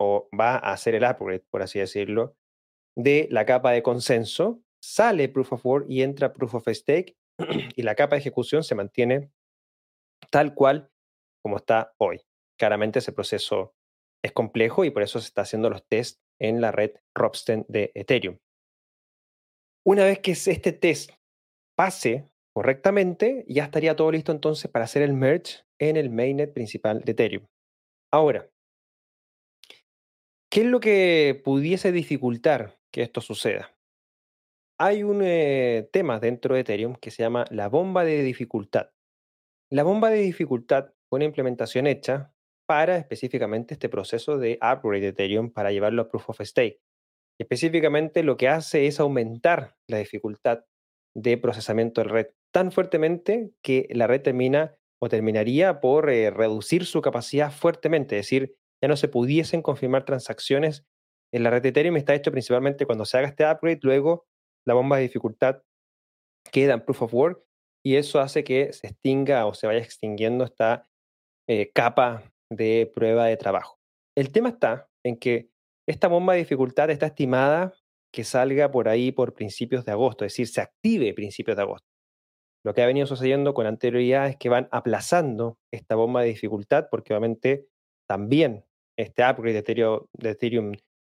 [0.00, 2.36] o va a hacer el upgrade, por así decirlo,
[2.96, 7.16] de la capa de consenso, sale Proof of Work y entra Proof of Stake
[7.76, 9.30] y la capa de ejecución se mantiene
[10.30, 10.90] tal cual
[11.44, 12.22] como está hoy.
[12.58, 13.76] Claramente ese proceso
[14.24, 17.92] es complejo y por eso se está haciendo los tests en la red Ropsten de
[17.94, 18.38] Ethereum.
[19.90, 21.12] Una vez que este test
[21.74, 27.00] pase correctamente, ya estaría todo listo entonces para hacer el merge en el mainnet principal
[27.00, 27.46] de Ethereum.
[28.12, 28.50] Ahora,
[30.50, 33.74] ¿qué es lo que pudiese dificultar que esto suceda?
[34.78, 38.90] Hay un eh, tema dentro de Ethereum que se llama la bomba de dificultad.
[39.70, 42.34] La bomba de dificultad fue una implementación hecha
[42.66, 46.82] para específicamente este proceso de upgrade de Ethereum para llevarlo a Proof of Stake.
[47.40, 50.64] Específicamente lo que hace es aumentar la dificultad
[51.16, 56.84] de procesamiento de red tan fuertemente que la red termina o terminaría por eh, reducir
[56.86, 60.84] su capacidad fuertemente, es decir, ya no se pudiesen confirmar transacciones
[61.32, 61.96] en la red Ethereum.
[61.96, 64.26] Está hecho principalmente cuando se haga este upgrade, luego
[64.66, 65.62] la bomba de dificultad
[66.50, 67.44] queda en Proof of Work
[67.84, 70.88] y eso hace que se extinga o se vaya extinguiendo esta
[71.48, 73.78] eh, capa de prueba de trabajo.
[74.16, 75.50] El tema está en que
[75.88, 77.72] esta bomba de dificultad está estimada
[78.12, 81.88] que salga por ahí por principios de agosto, es decir, se active principios de agosto.
[82.64, 86.88] Lo que ha venido sucediendo con anterioridad es que van aplazando esta bomba de dificultad
[86.90, 87.68] porque obviamente
[88.06, 88.64] también
[88.98, 89.62] este upgrade
[90.12, 90.74] de Ethereum,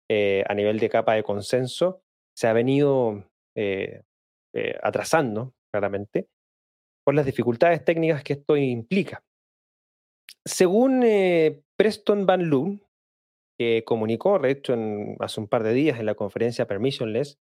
[0.09, 2.03] eh, a nivel de capa de consenso
[2.37, 3.25] se ha venido
[3.57, 4.03] eh,
[4.55, 6.29] eh, atrasando claramente
[7.05, 9.25] por las dificultades técnicas que esto implica.
[10.45, 11.05] Según
[11.77, 12.83] Preston Van Loon,
[13.61, 14.75] que comunicó, de hecho,
[15.19, 17.39] hace un par de días en la conferencia Permissionless,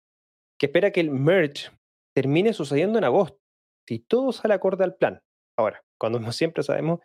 [0.60, 1.70] que espera que el merge
[2.14, 3.38] termine sucediendo en agosto
[3.88, 5.22] si todo sale acorde al plan.
[5.58, 7.00] Ahora, cuando no siempre sabemos,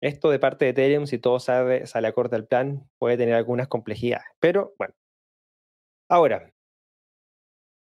[0.00, 4.26] esto de parte de Ethereum, si todo sale, acorde al plan, puede tener algunas complejidades.
[4.38, 4.94] Pero bueno.
[6.08, 6.52] Ahora,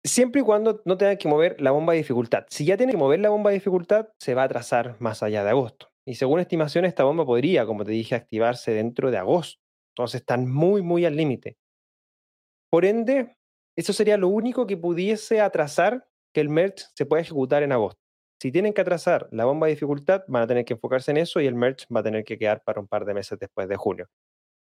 [0.02, 2.46] siempre y cuando no tengan que mover la bomba de dificultad.
[2.48, 5.44] Si ya tienen que mover la bomba de dificultad, se va a atrasar más allá
[5.44, 5.90] de agosto.
[6.06, 9.61] Y según estimaciones, esta bomba podría, como te dije, activarse dentro de agosto.
[9.92, 11.56] Entonces están muy, muy al límite.
[12.70, 13.36] Por ende,
[13.76, 18.00] eso sería lo único que pudiese atrasar que el merge se pueda ejecutar en agosto.
[18.40, 21.40] Si tienen que atrasar la bomba de dificultad, van a tener que enfocarse en eso
[21.40, 23.76] y el merge va a tener que quedar para un par de meses después de
[23.76, 24.08] junio.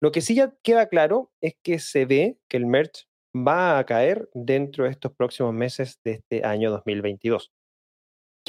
[0.01, 3.05] Lo que sí ya queda claro es que se ve que el merge
[3.36, 7.51] va a caer dentro de estos próximos meses de este año 2022.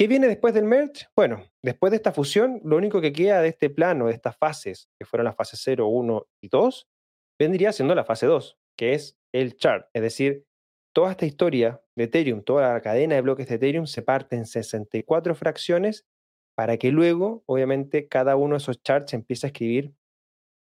[0.03, 1.07] ¿Qué viene después del merge?
[1.15, 4.89] Bueno, después de esta fusión, lo único que queda de este plano, de estas fases,
[4.99, 6.89] que fueron las fases 0, 1 y 2,
[7.39, 10.45] vendría siendo la fase 2, que es el chart, es decir,
[10.93, 14.45] toda esta historia de Ethereum, toda la cadena de bloques de Ethereum se parte en
[14.45, 16.05] 64 fracciones
[16.53, 19.93] para que luego, obviamente, cada uno de esos charts empiece a escribir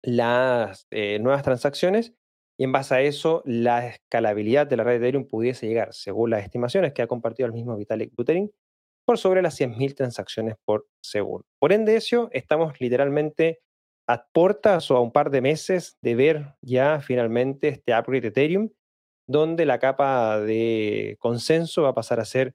[0.03, 2.13] las eh, nuevas transacciones
[2.59, 6.29] y en base a eso la escalabilidad de la red de Ethereum pudiese llegar, según
[6.29, 8.53] las estimaciones que ha compartido el mismo Vitalik Buterin,
[9.05, 11.45] por sobre las 100.000 transacciones por segundo.
[11.59, 13.61] Por ende, eso estamos literalmente
[14.09, 18.29] a puertas o a un par de meses de ver ya finalmente este upgrade de
[18.29, 18.71] Ethereum
[19.27, 22.55] donde la capa de consenso va a pasar a ser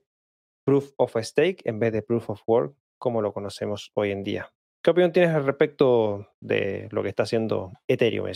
[0.64, 4.52] proof of stake en vez de proof of work, como lo conocemos hoy en día.
[4.82, 8.30] ¿Qué opinión tienes al respecto de lo que está haciendo Ethereum?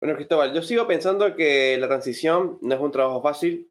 [0.00, 3.70] Bueno, Cristóbal, yo sigo pensando que la transición no es un trabajo fácil.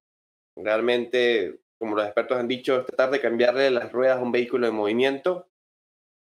[0.55, 4.75] Realmente como los expertos han dicho, tratar de cambiarle las ruedas a un vehículo en
[4.75, 5.47] movimiento.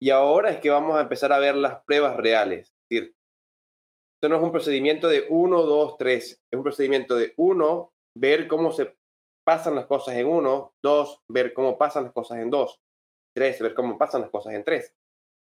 [0.01, 2.69] Y ahora es que vamos a empezar a ver las pruebas reales.
[2.69, 3.17] Es decir,
[4.17, 6.25] esto no es un procedimiento de 1, 2, 3.
[6.51, 8.97] Es un procedimiento de 1, ver cómo se
[9.45, 12.81] pasan las cosas en 1, 2, ver cómo pasan las cosas en 2,
[13.35, 14.95] 3, ver cómo pasan las cosas en 3.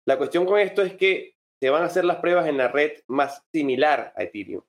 [0.07, 2.99] La cuestión con esto es que se van a hacer las pruebas en la red
[3.07, 4.63] más similar a Ethereum.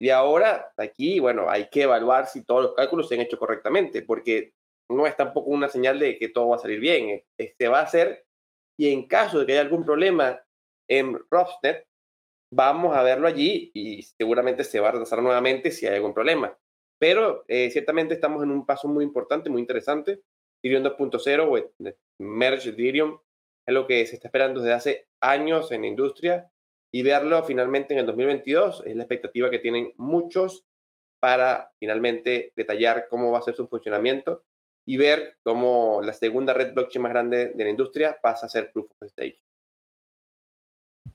[0.00, 4.02] Y ahora, aquí, bueno, hay que evaluar si todos los cálculos se han hecho correctamente,
[4.02, 4.52] porque
[4.88, 7.22] no es tampoco una señal de que todo va a salir bien.
[7.38, 8.26] Se va a hacer
[8.78, 10.42] y en caso de que haya algún problema
[10.88, 11.86] en Ropsnet,
[12.52, 16.56] vamos a verlo allí y seguramente se va a retrasar nuevamente si hay algún problema.
[16.98, 20.22] Pero eh, ciertamente estamos en un paso muy importante, muy interesante.
[20.62, 23.18] Ethereum 2.0 o Merge Ethereum
[23.66, 26.50] es lo que se está esperando desde hace años en la industria
[26.92, 30.64] y verlo finalmente en el 2022 es la expectativa que tienen muchos
[31.20, 34.44] para finalmente detallar cómo va a ser su funcionamiento
[34.86, 38.70] y ver cómo la segunda red blockchain más grande de la industria pasa a ser
[38.72, 39.40] Proof of Stake.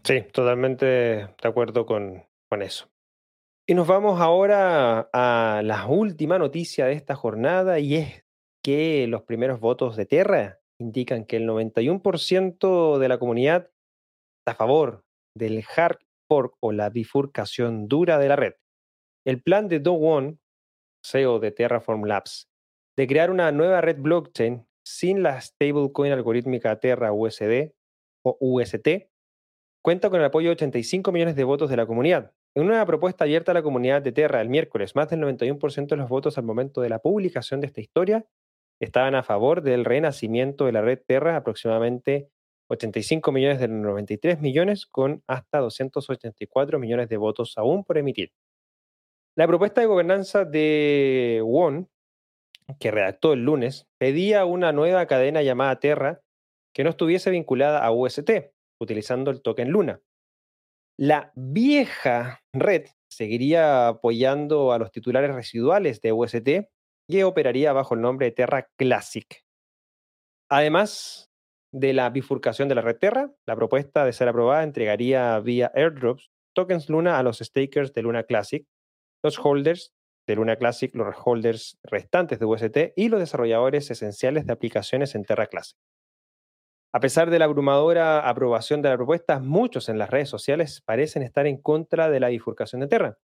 [0.03, 2.89] Sí, totalmente de acuerdo con, con eso.
[3.67, 8.25] Y nos vamos ahora a la última noticia de esta jornada y es
[8.63, 13.71] que los primeros votos de Terra indican que el 91% de la comunidad
[14.41, 15.05] está a favor
[15.37, 18.53] del hard fork o la bifurcación dura de la red.
[19.25, 20.39] El plan de Do Won,
[21.05, 22.50] CEO de Terraform Labs,
[22.97, 27.71] de crear una nueva red blockchain sin la stablecoin algorítmica Terra USD
[28.23, 29.09] o UST,
[29.81, 32.33] cuenta con el apoyo de 85 millones de votos de la comunidad.
[32.53, 35.95] En una propuesta abierta a la comunidad de Terra el miércoles, más del 91% de
[35.95, 38.25] los votos al momento de la publicación de esta historia
[38.81, 42.29] estaban a favor del renacimiento de la red Terra, aproximadamente
[42.67, 48.31] 85 millones de 93 millones, con hasta 284 millones de votos aún por emitir.
[49.35, 51.89] La propuesta de gobernanza de Won,
[52.79, 56.21] que redactó el lunes, pedía una nueva cadena llamada Terra
[56.73, 58.29] que no estuviese vinculada a UST,
[58.79, 60.01] utilizando el token Luna.
[60.97, 66.49] La vieja red seguiría apoyando a los titulares residuales de UST
[67.09, 69.43] y operaría bajo el nombre de Terra Classic.
[70.49, 71.29] Además,
[71.73, 76.29] de la bifurcación de la red Terra, la propuesta de ser aprobada entregaría vía airdrops
[76.53, 78.65] tokens Luna a los stakers de Luna Classic,
[79.23, 79.93] los holders
[80.27, 85.23] de Luna Classic, los holders restantes de UST y los desarrolladores esenciales de aplicaciones en
[85.23, 85.77] Terra Classic.
[86.93, 91.23] A pesar de la abrumadora aprobación de la propuesta, muchos en las redes sociales parecen
[91.23, 93.17] estar en contra de la bifurcación de Terra.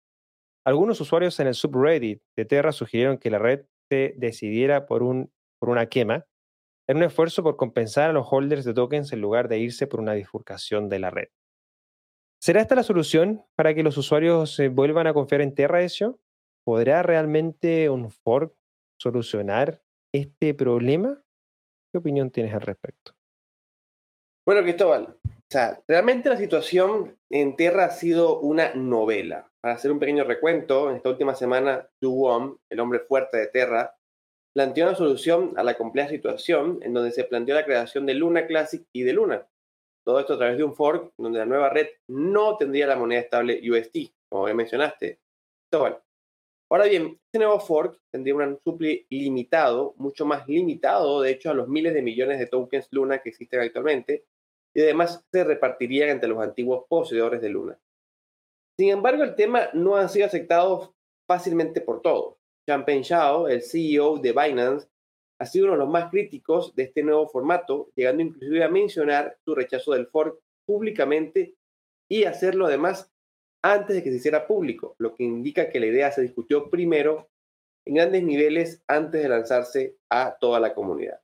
[0.66, 5.32] Algunos usuarios en el subreddit de Terra sugirieron que la red se decidiera por, un,
[5.60, 6.26] por una quema,
[6.88, 10.00] en un esfuerzo por compensar a los holders de tokens en lugar de irse por
[10.00, 11.28] una bifurcación de la red.
[12.40, 16.20] ¿Será esta la solución para que los usuarios se vuelvan a confiar en Terra eso?
[16.68, 18.54] ¿Podrá realmente un fork
[19.00, 19.82] solucionar
[20.14, 21.24] este problema?
[21.90, 23.14] ¿Qué opinión tienes al respecto?
[24.46, 29.50] Bueno, Cristóbal, o sea, realmente la situación en Terra ha sido una novela.
[29.62, 33.96] Para hacer un pequeño recuento, en esta última semana, Wom, el hombre fuerte de Terra,
[34.54, 38.46] planteó una solución a la compleja situación en donde se planteó la creación de Luna
[38.46, 39.48] Classic y de Luna.
[40.06, 43.22] Todo esto a través de un fork donde la nueva red no tendría la moneda
[43.22, 45.22] estable UST, como ya mencionaste.
[46.70, 51.54] Ahora bien, este nuevo fork tendría un supply limitado, mucho más limitado, de hecho, a
[51.54, 54.26] los miles de millones de tokens Luna que existen actualmente,
[54.74, 57.80] y además se repartirían entre los antiguos poseedores de Luna.
[58.78, 60.94] Sin embargo, el tema no ha sido aceptado
[61.26, 62.36] fácilmente por todos.
[62.68, 64.90] Champagne Shao, el CEO de Binance,
[65.40, 69.38] ha sido uno de los más críticos de este nuevo formato, llegando inclusive a mencionar
[69.46, 71.56] su rechazo del fork públicamente
[72.10, 73.12] y hacerlo además
[73.64, 77.30] antes de que se hiciera público, lo que indica que la idea se discutió primero
[77.86, 81.20] en grandes niveles antes de lanzarse a toda la comunidad.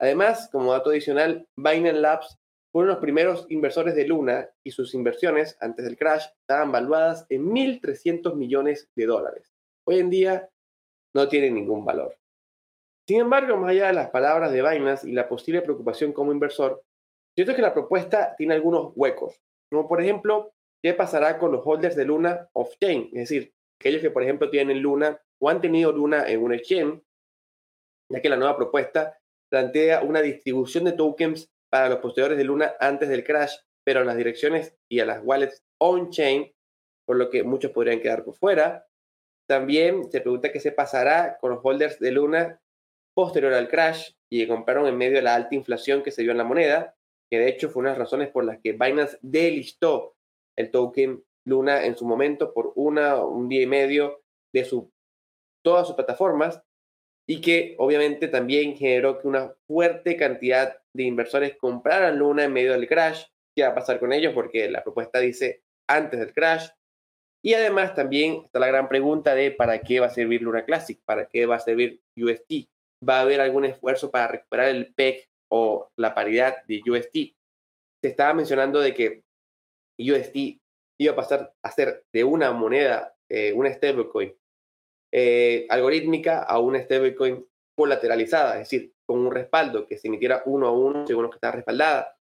[0.00, 2.38] Además, como dato adicional, Binance Labs
[2.70, 6.70] fue uno de los primeros inversores de Luna y sus inversiones antes del crash estaban
[6.70, 9.52] valuadas en 1.300 millones de dólares.
[9.86, 10.48] Hoy en día
[11.14, 12.16] no tiene ningún valor.
[13.06, 16.82] Sin embargo, más allá de las palabras de Binance y la posible preocupación como inversor,
[17.34, 20.52] siento que la propuesta tiene algunos huecos, como por ejemplo,
[20.82, 23.10] ¿qué pasará con los holders de Luna off-chain?
[23.12, 27.02] Es decir, aquellos que por ejemplo tienen Luna o han tenido Luna en un exchange,
[28.10, 29.18] ya que la nueva propuesta
[29.50, 34.04] plantea una distribución de tokens para los poseedores de Luna antes del crash, pero a
[34.04, 36.52] las direcciones y a las wallets on-chain,
[37.06, 38.86] por lo que muchos podrían quedar por fuera.
[39.48, 42.60] También se pregunta qué se pasará con los holders de Luna
[43.14, 46.38] posterior al crash y compraron en medio de la alta inflación que se dio en
[46.38, 46.94] la moneda,
[47.30, 50.17] que de hecho fue una de las razones por las que Binance delistó
[50.58, 54.92] el token Luna en su momento por una, un día y medio de su,
[55.64, 56.62] todas sus plataformas.
[57.30, 62.72] y que obviamente también generó que una fuerte cantidad de inversores compraran Luna en medio
[62.72, 63.24] del crash.
[63.54, 64.32] ¿Qué va a pasar con ellos?
[64.32, 66.68] Porque la propuesta dice antes del crash.
[67.44, 70.98] Y además también está la gran pregunta de para qué va a servir Luna Classic,
[71.04, 72.66] para qué va a servir UST.
[73.06, 77.36] ¿Va a haber algún esfuerzo para recuperar el PEG o la paridad de UST?
[78.02, 79.22] Se estaba mencionando de que
[79.98, 80.60] UST
[81.00, 84.34] iba a pasar a ser de una moneda, eh, una stablecoin,
[85.12, 87.46] eh, algorítmica a una stablecoin
[87.76, 91.36] colateralizada, es decir, con un respaldo que se emitiera uno a uno según lo que
[91.36, 92.18] está respaldada.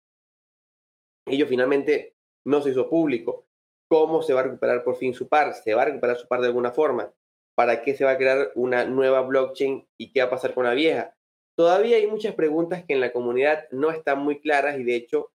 [1.25, 2.15] Ello finalmente
[2.45, 3.47] no se hizo público.
[3.89, 5.53] ¿Cómo se va a recuperar por fin su par?
[5.53, 7.13] ¿Se va a recuperar su par de alguna forma?
[7.55, 10.65] ¿Para qué se va a crear una nueva blockchain y qué va a pasar con
[10.65, 11.15] la vieja?
[11.55, 15.31] Todavía hay muchas preguntas que en la comunidad no están muy claras y de hecho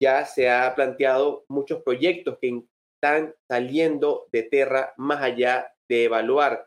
[0.00, 2.62] ya se ha planteado muchos proyectos que
[2.96, 6.66] están saliendo de Terra más allá de evaluar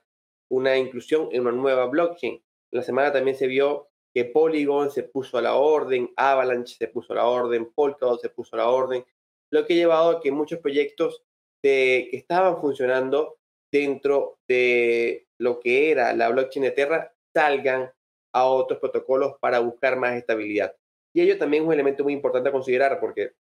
[0.50, 2.44] una inclusión en una nueva blockchain.
[2.72, 7.14] La semana también se vio que Polygon se puso a la orden, Avalanche se puso
[7.14, 9.04] a la orden, Polkadot se puso a la orden,
[9.52, 11.24] lo que ha llevado a que muchos proyectos
[11.62, 13.40] que estaban funcionando
[13.72, 17.92] dentro de lo que era la blockchain de Terra salgan
[18.34, 20.76] a otros protocolos para buscar más estabilidad.
[21.16, 23.34] Y ello también es un elemento muy importante a considerar porque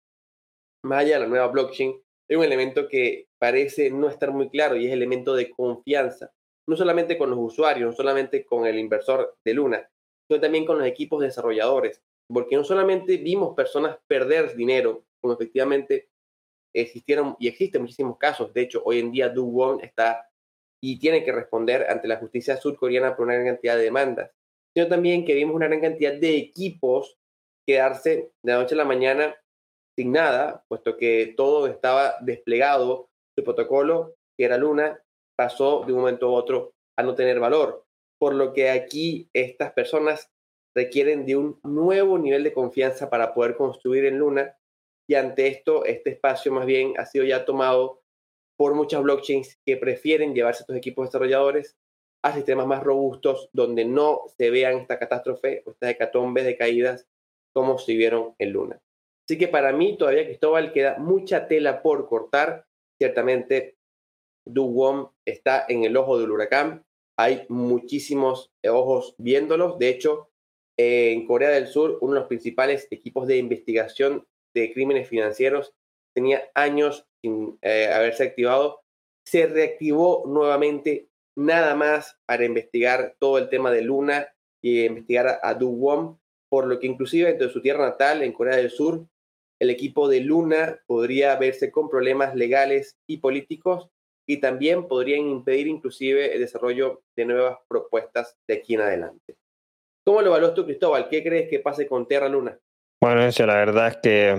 [0.83, 4.75] más allá de la nueva blockchain, es un elemento que parece no estar muy claro
[4.75, 6.31] y es el elemento de confianza
[6.67, 9.89] no solamente con los usuarios, no solamente con el inversor de Luna,
[10.27, 16.09] sino también con los equipos desarrolladores, porque no solamente vimos personas perder dinero, como efectivamente
[16.73, 20.29] existieron y existen muchísimos casos, de hecho, hoy en día Do Won está
[20.83, 24.31] y tiene que responder ante la justicia surcoreana por una gran cantidad de demandas,
[24.73, 27.19] sino también que vimos una gran cantidad de equipos
[27.71, 29.35] quedarse de la noche a la mañana
[29.95, 35.01] sin nada, puesto que todo estaba desplegado, su protocolo, que era Luna,
[35.37, 37.85] pasó de un momento a otro a no tener valor.
[38.19, 40.29] Por lo que aquí estas personas
[40.75, 44.57] requieren de un nuevo nivel de confianza para poder construir en Luna
[45.07, 48.01] y ante esto este espacio más bien ha sido ya tomado
[48.57, 51.77] por muchas blockchains que prefieren llevarse estos equipos desarrolladores
[52.23, 57.07] a sistemas más robustos donde no se vean esta catástrofe o estas hecatombes de caídas
[57.53, 58.79] como se vieron en Luna.
[59.27, 62.65] Así que para mí todavía Cristóbal queda mucha tela por cortar.
[62.99, 63.75] Ciertamente
[64.45, 66.83] Won está en el ojo del huracán.
[67.17, 69.77] Hay muchísimos ojos viéndolos.
[69.77, 70.29] De hecho,
[70.77, 75.73] en Corea del Sur, uno de los principales equipos de investigación de crímenes financieros
[76.13, 78.81] tenía años sin eh, haberse activado.
[79.25, 85.33] Se reactivó nuevamente nada más para investigar todo el tema de Luna y investigar a,
[85.41, 86.19] a Won,
[86.51, 89.07] por lo que inclusive dentro de su tierra natal, en Corea del Sur,
[89.57, 93.87] el equipo de Luna podría verse con problemas legales y políticos
[94.27, 99.37] y también podrían impedir inclusive el desarrollo de nuevas propuestas de aquí en adelante.
[100.05, 101.07] ¿Cómo lo evalúas tú, Cristóbal?
[101.07, 102.59] ¿Qué crees que pase con Terra Luna?
[103.01, 104.35] Bueno, eso, la verdad es que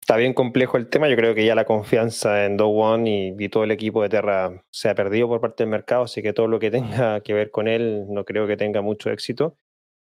[0.00, 1.08] está bien complejo el tema.
[1.08, 4.62] Yo creo que ya la confianza en Do One y, todo el equipo de Terra
[4.70, 7.50] se ha perdido por parte del mercado, así que todo lo que tenga que ver
[7.50, 9.56] con él no creo que tenga mucho éxito.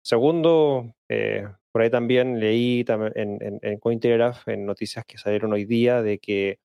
[0.03, 5.65] Segundo, eh, por ahí también leí en, en, en Cointelegraph, en noticias que salieron hoy
[5.65, 6.59] día, de que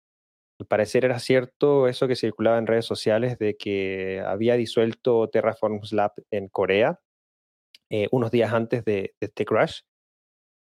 [0.59, 5.91] al parecer era cierto eso que circulaba en redes sociales de que había disuelto Terraforms
[5.93, 6.99] Lab en Corea
[7.89, 9.81] eh, unos días antes de, este crash.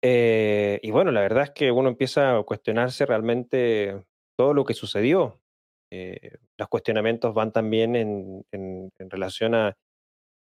[0.04, 4.04] Eh, y bueno, la verdad es que uno empieza a cuestionarse realmente
[4.38, 5.42] todo lo que sucedió.
[5.92, 9.76] Eh, los cuestionamientos van también en, en, relación a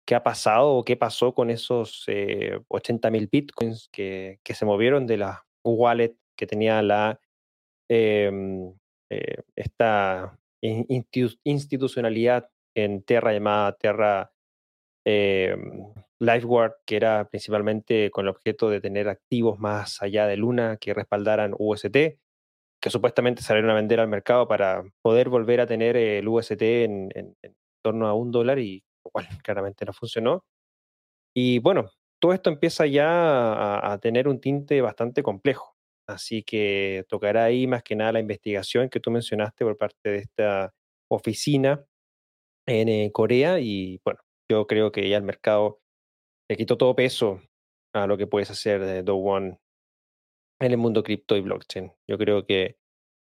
[0.06, 5.16] qué ha pasado o qué pasó con esos 80.000 bitcoins que, que, se movieron de
[5.16, 7.20] la wallet que tenía la
[7.88, 8.74] em,
[9.10, 14.32] eh, esta institucionalidad en Terra llamada Terra
[15.06, 15.56] eh,
[16.20, 20.94] LifeWard, que era principalmente con el objeto de tener activos más allá de Luna que
[20.94, 22.18] respaldaran UST,
[22.80, 27.36] que supuestamente salieron a vender al mercado para poder volver a tener el UST en,
[27.82, 30.44] torno a un dólar y lo cual claramente no funcionó.
[31.36, 31.90] Y bueno,
[32.20, 35.74] todo esto empieza ya a tener un tinte bastante complejo.
[36.06, 40.18] Así que tocará ahí más que nada la investigación que tú mencionaste por parte de
[40.18, 40.74] esta
[41.10, 41.84] oficina
[42.66, 45.80] en eh, Corea y bueno, yo creo que ya el mercado
[46.48, 47.40] le quitó todo peso
[47.94, 49.58] a lo que puedes hacer de Do One
[50.60, 51.92] en el mundo cripto y blockchain.
[52.08, 52.76] Yo creo que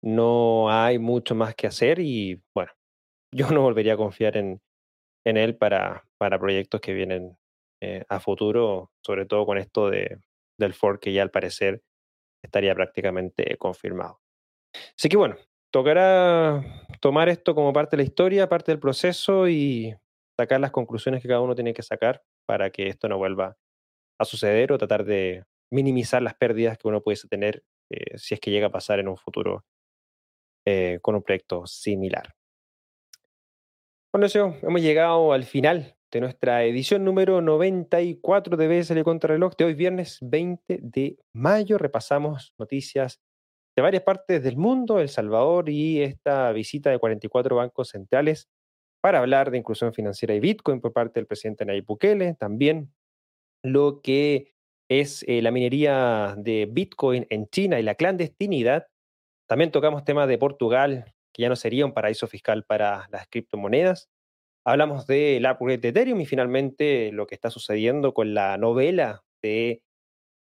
[0.02, 2.72] no hay mucho más que hacer y bueno,
[3.32, 4.60] yo no volvería a confiar en,
[5.26, 7.36] en él para, para proyectos que vienen
[7.82, 10.20] eh, a futuro, sobre todo con esto de,
[10.56, 11.82] del fork que ya al parecer
[12.42, 14.20] estaría prácticamente confirmado.
[14.96, 15.36] Así que bueno,
[15.72, 16.62] tocará
[17.00, 19.96] tomar esto como parte de la historia, parte del proceso y
[20.38, 23.56] sacar las conclusiones que cada uno tiene que sacar para que esto no vuelva
[24.20, 28.40] a suceder o tratar de minimizar las pérdidas que uno pudiese tener eh, si es
[28.40, 29.64] que llega a pasar en un futuro
[30.64, 32.35] eh, con un proyecto similar.
[34.12, 39.64] Con eso hemos llegado al final de nuestra edición número 94 de BSL Contrarreloj de
[39.64, 41.76] hoy viernes 20 de mayo.
[41.76, 43.20] Repasamos noticias
[43.76, 48.48] de varias partes del mundo, El Salvador y esta visita de 44 bancos centrales
[49.02, 52.34] para hablar de inclusión financiera y Bitcoin por parte del presidente Nayib Bukele.
[52.34, 52.94] También
[53.62, 54.54] lo que
[54.88, 58.86] es eh, la minería de Bitcoin en China y la clandestinidad.
[59.48, 64.08] También tocamos temas de Portugal, que ya no sería un paraíso fiscal para las criptomonedas.
[64.64, 69.82] Hablamos del upgrade de Ethereum y finalmente lo que está sucediendo con la novela de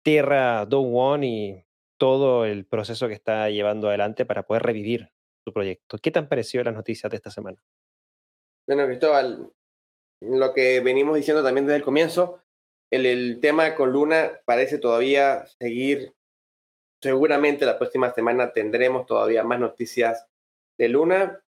[0.05, 1.65] Terra Dawn One y
[1.97, 5.09] todo el proceso que está llevando adelante para poder revivir
[5.43, 5.97] su proyecto.
[5.97, 7.65] ¿Qué te han parecido las noticias de esta semana?
[8.67, 9.51] Bueno, Cristóbal,
[10.21, 12.43] lo que venimos diciendo también desde el comienzo,
[12.91, 16.13] el, el tema con Luna parece todavía seguir.
[17.01, 20.29] Seguramente la próxima semana tendremos todavía más noticias
[20.79, 21.43] de Luna.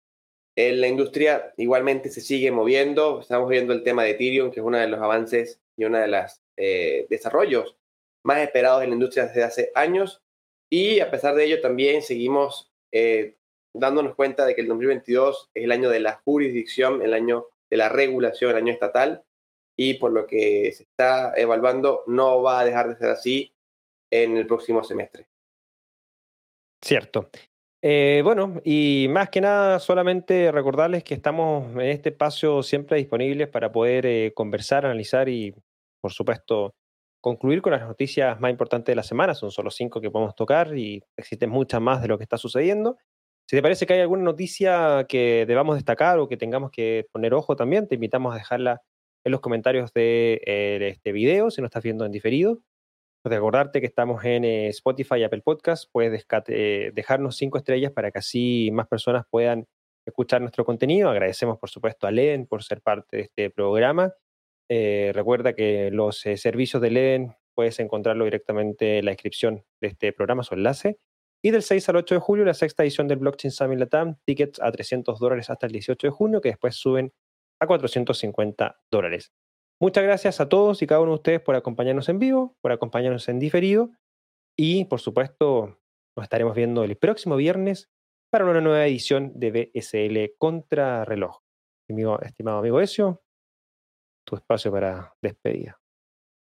[0.57, 3.21] En la industria igualmente se sigue moviendo.
[3.21, 6.09] Estamos viendo el tema de Ethereum, que es uno de los avances y uno de
[6.09, 7.77] los eh, desarrollos
[8.25, 10.23] más esperados en la industria desde hace años.
[10.71, 13.37] Y a pesar de ello, también seguimos eh,
[13.75, 17.77] dándonos cuenta de que el 2022 es el año de la jurisdicción, el año de
[17.77, 19.25] la regulación, el año estatal.
[19.77, 23.55] Y por lo que se está evaluando, no va a dejar de ser así
[24.11, 25.27] en el próximo semestre.
[26.83, 27.31] Cierto.
[27.83, 33.49] Eh, bueno, y más que nada, solamente recordarles que estamos en este espacio siempre disponibles
[33.49, 35.55] para poder eh, conversar, analizar y,
[36.01, 36.75] por supuesto,
[37.23, 39.35] concluir con las noticias más importantes de la semana.
[39.35, 42.99] Son solo cinco que podemos tocar y existen muchas más de lo que está sucediendo.
[43.49, 47.33] Si te parece que hay alguna noticia que debamos destacar o que tengamos que poner
[47.35, 48.83] ojo también, te invitamos a dejarla
[49.25, 52.61] en los comentarios de eh, este video, si no estás viendo en diferido.
[53.23, 55.91] Recordarte que estamos en eh, Spotify y Apple Podcast.
[55.93, 59.67] Puedes eh, dejarnos cinco estrellas para que así más personas puedan
[60.07, 61.11] escuchar nuestro contenido.
[61.11, 64.15] Agradecemos, por supuesto, a Len por ser parte de este programa.
[64.71, 70.15] Eh, recuerda que los servicios de Len puedes encontrarlo directamente en la descripción de este
[70.15, 70.99] programa, su enlace.
[71.43, 74.61] Y del 6 al 8 de julio, la sexta edición del Blockchain Summit Latam, tickets
[74.63, 77.13] a 300 dólares hasta el 18 de junio, que después suben
[77.61, 79.31] a 450 dólares.
[79.83, 83.27] Muchas gracias a todos y cada uno de ustedes por acompañarnos en vivo, por acompañarnos
[83.31, 83.91] en diferido
[84.55, 85.81] y por supuesto
[86.15, 87.89] nos estaremos viendo el próximo viernes
[88.31, 91.39] para una nueva edición de BSL Contra Reloj.
[92.21, 93.23] estimado amigo Ezio,
[94.27, 95.81] tu espacio para despedida.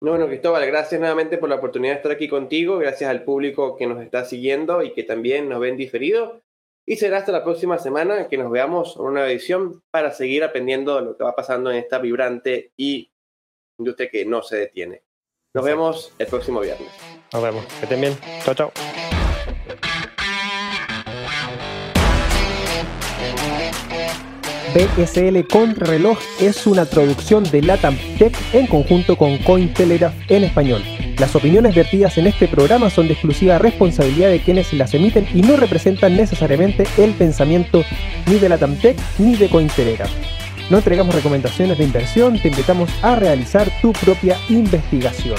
[0.01, 3.85] bueno, Cristóbal, gracias nuevamente por la oportunidad de estar aquí contigo, gracias al público que
[3.85, 6.41] nos está siguiendo y que también nos ven diferido.
[6.83, 10.99] Y será hasta la próxima semana que nos veamos en una edición para seguir aprendiendo
[11.01, 13.11] lo que va pasando en esta vibrante y
[13.79, 15.03] industria que no se detiene.
[15.53, 16.89] Nos vemos el próximo viernes.
[17.33, 17.65] Nos vemos.
[17.65, 18.17] Que estén bien.
[18.43, 18.71] Chao, chao.
[24.73, 30.83] BSL Contrarreloj es una traducción de Latam Tech en conjunto con Cointelegraph en español.
[31.17, 35.41] Las opiniones vertidas en este programa son de exclusiva responsabilidad de quienes las emiten y
[35.41, 37.83] no representan necesariamente el pensamiento
[38.27, 40.38] ni de Latam Tech ni de Cointelegraph.
[40.69, 45.37] No entregamos recomendaciones de inversión, te invitamos a realizar tu propia investigación.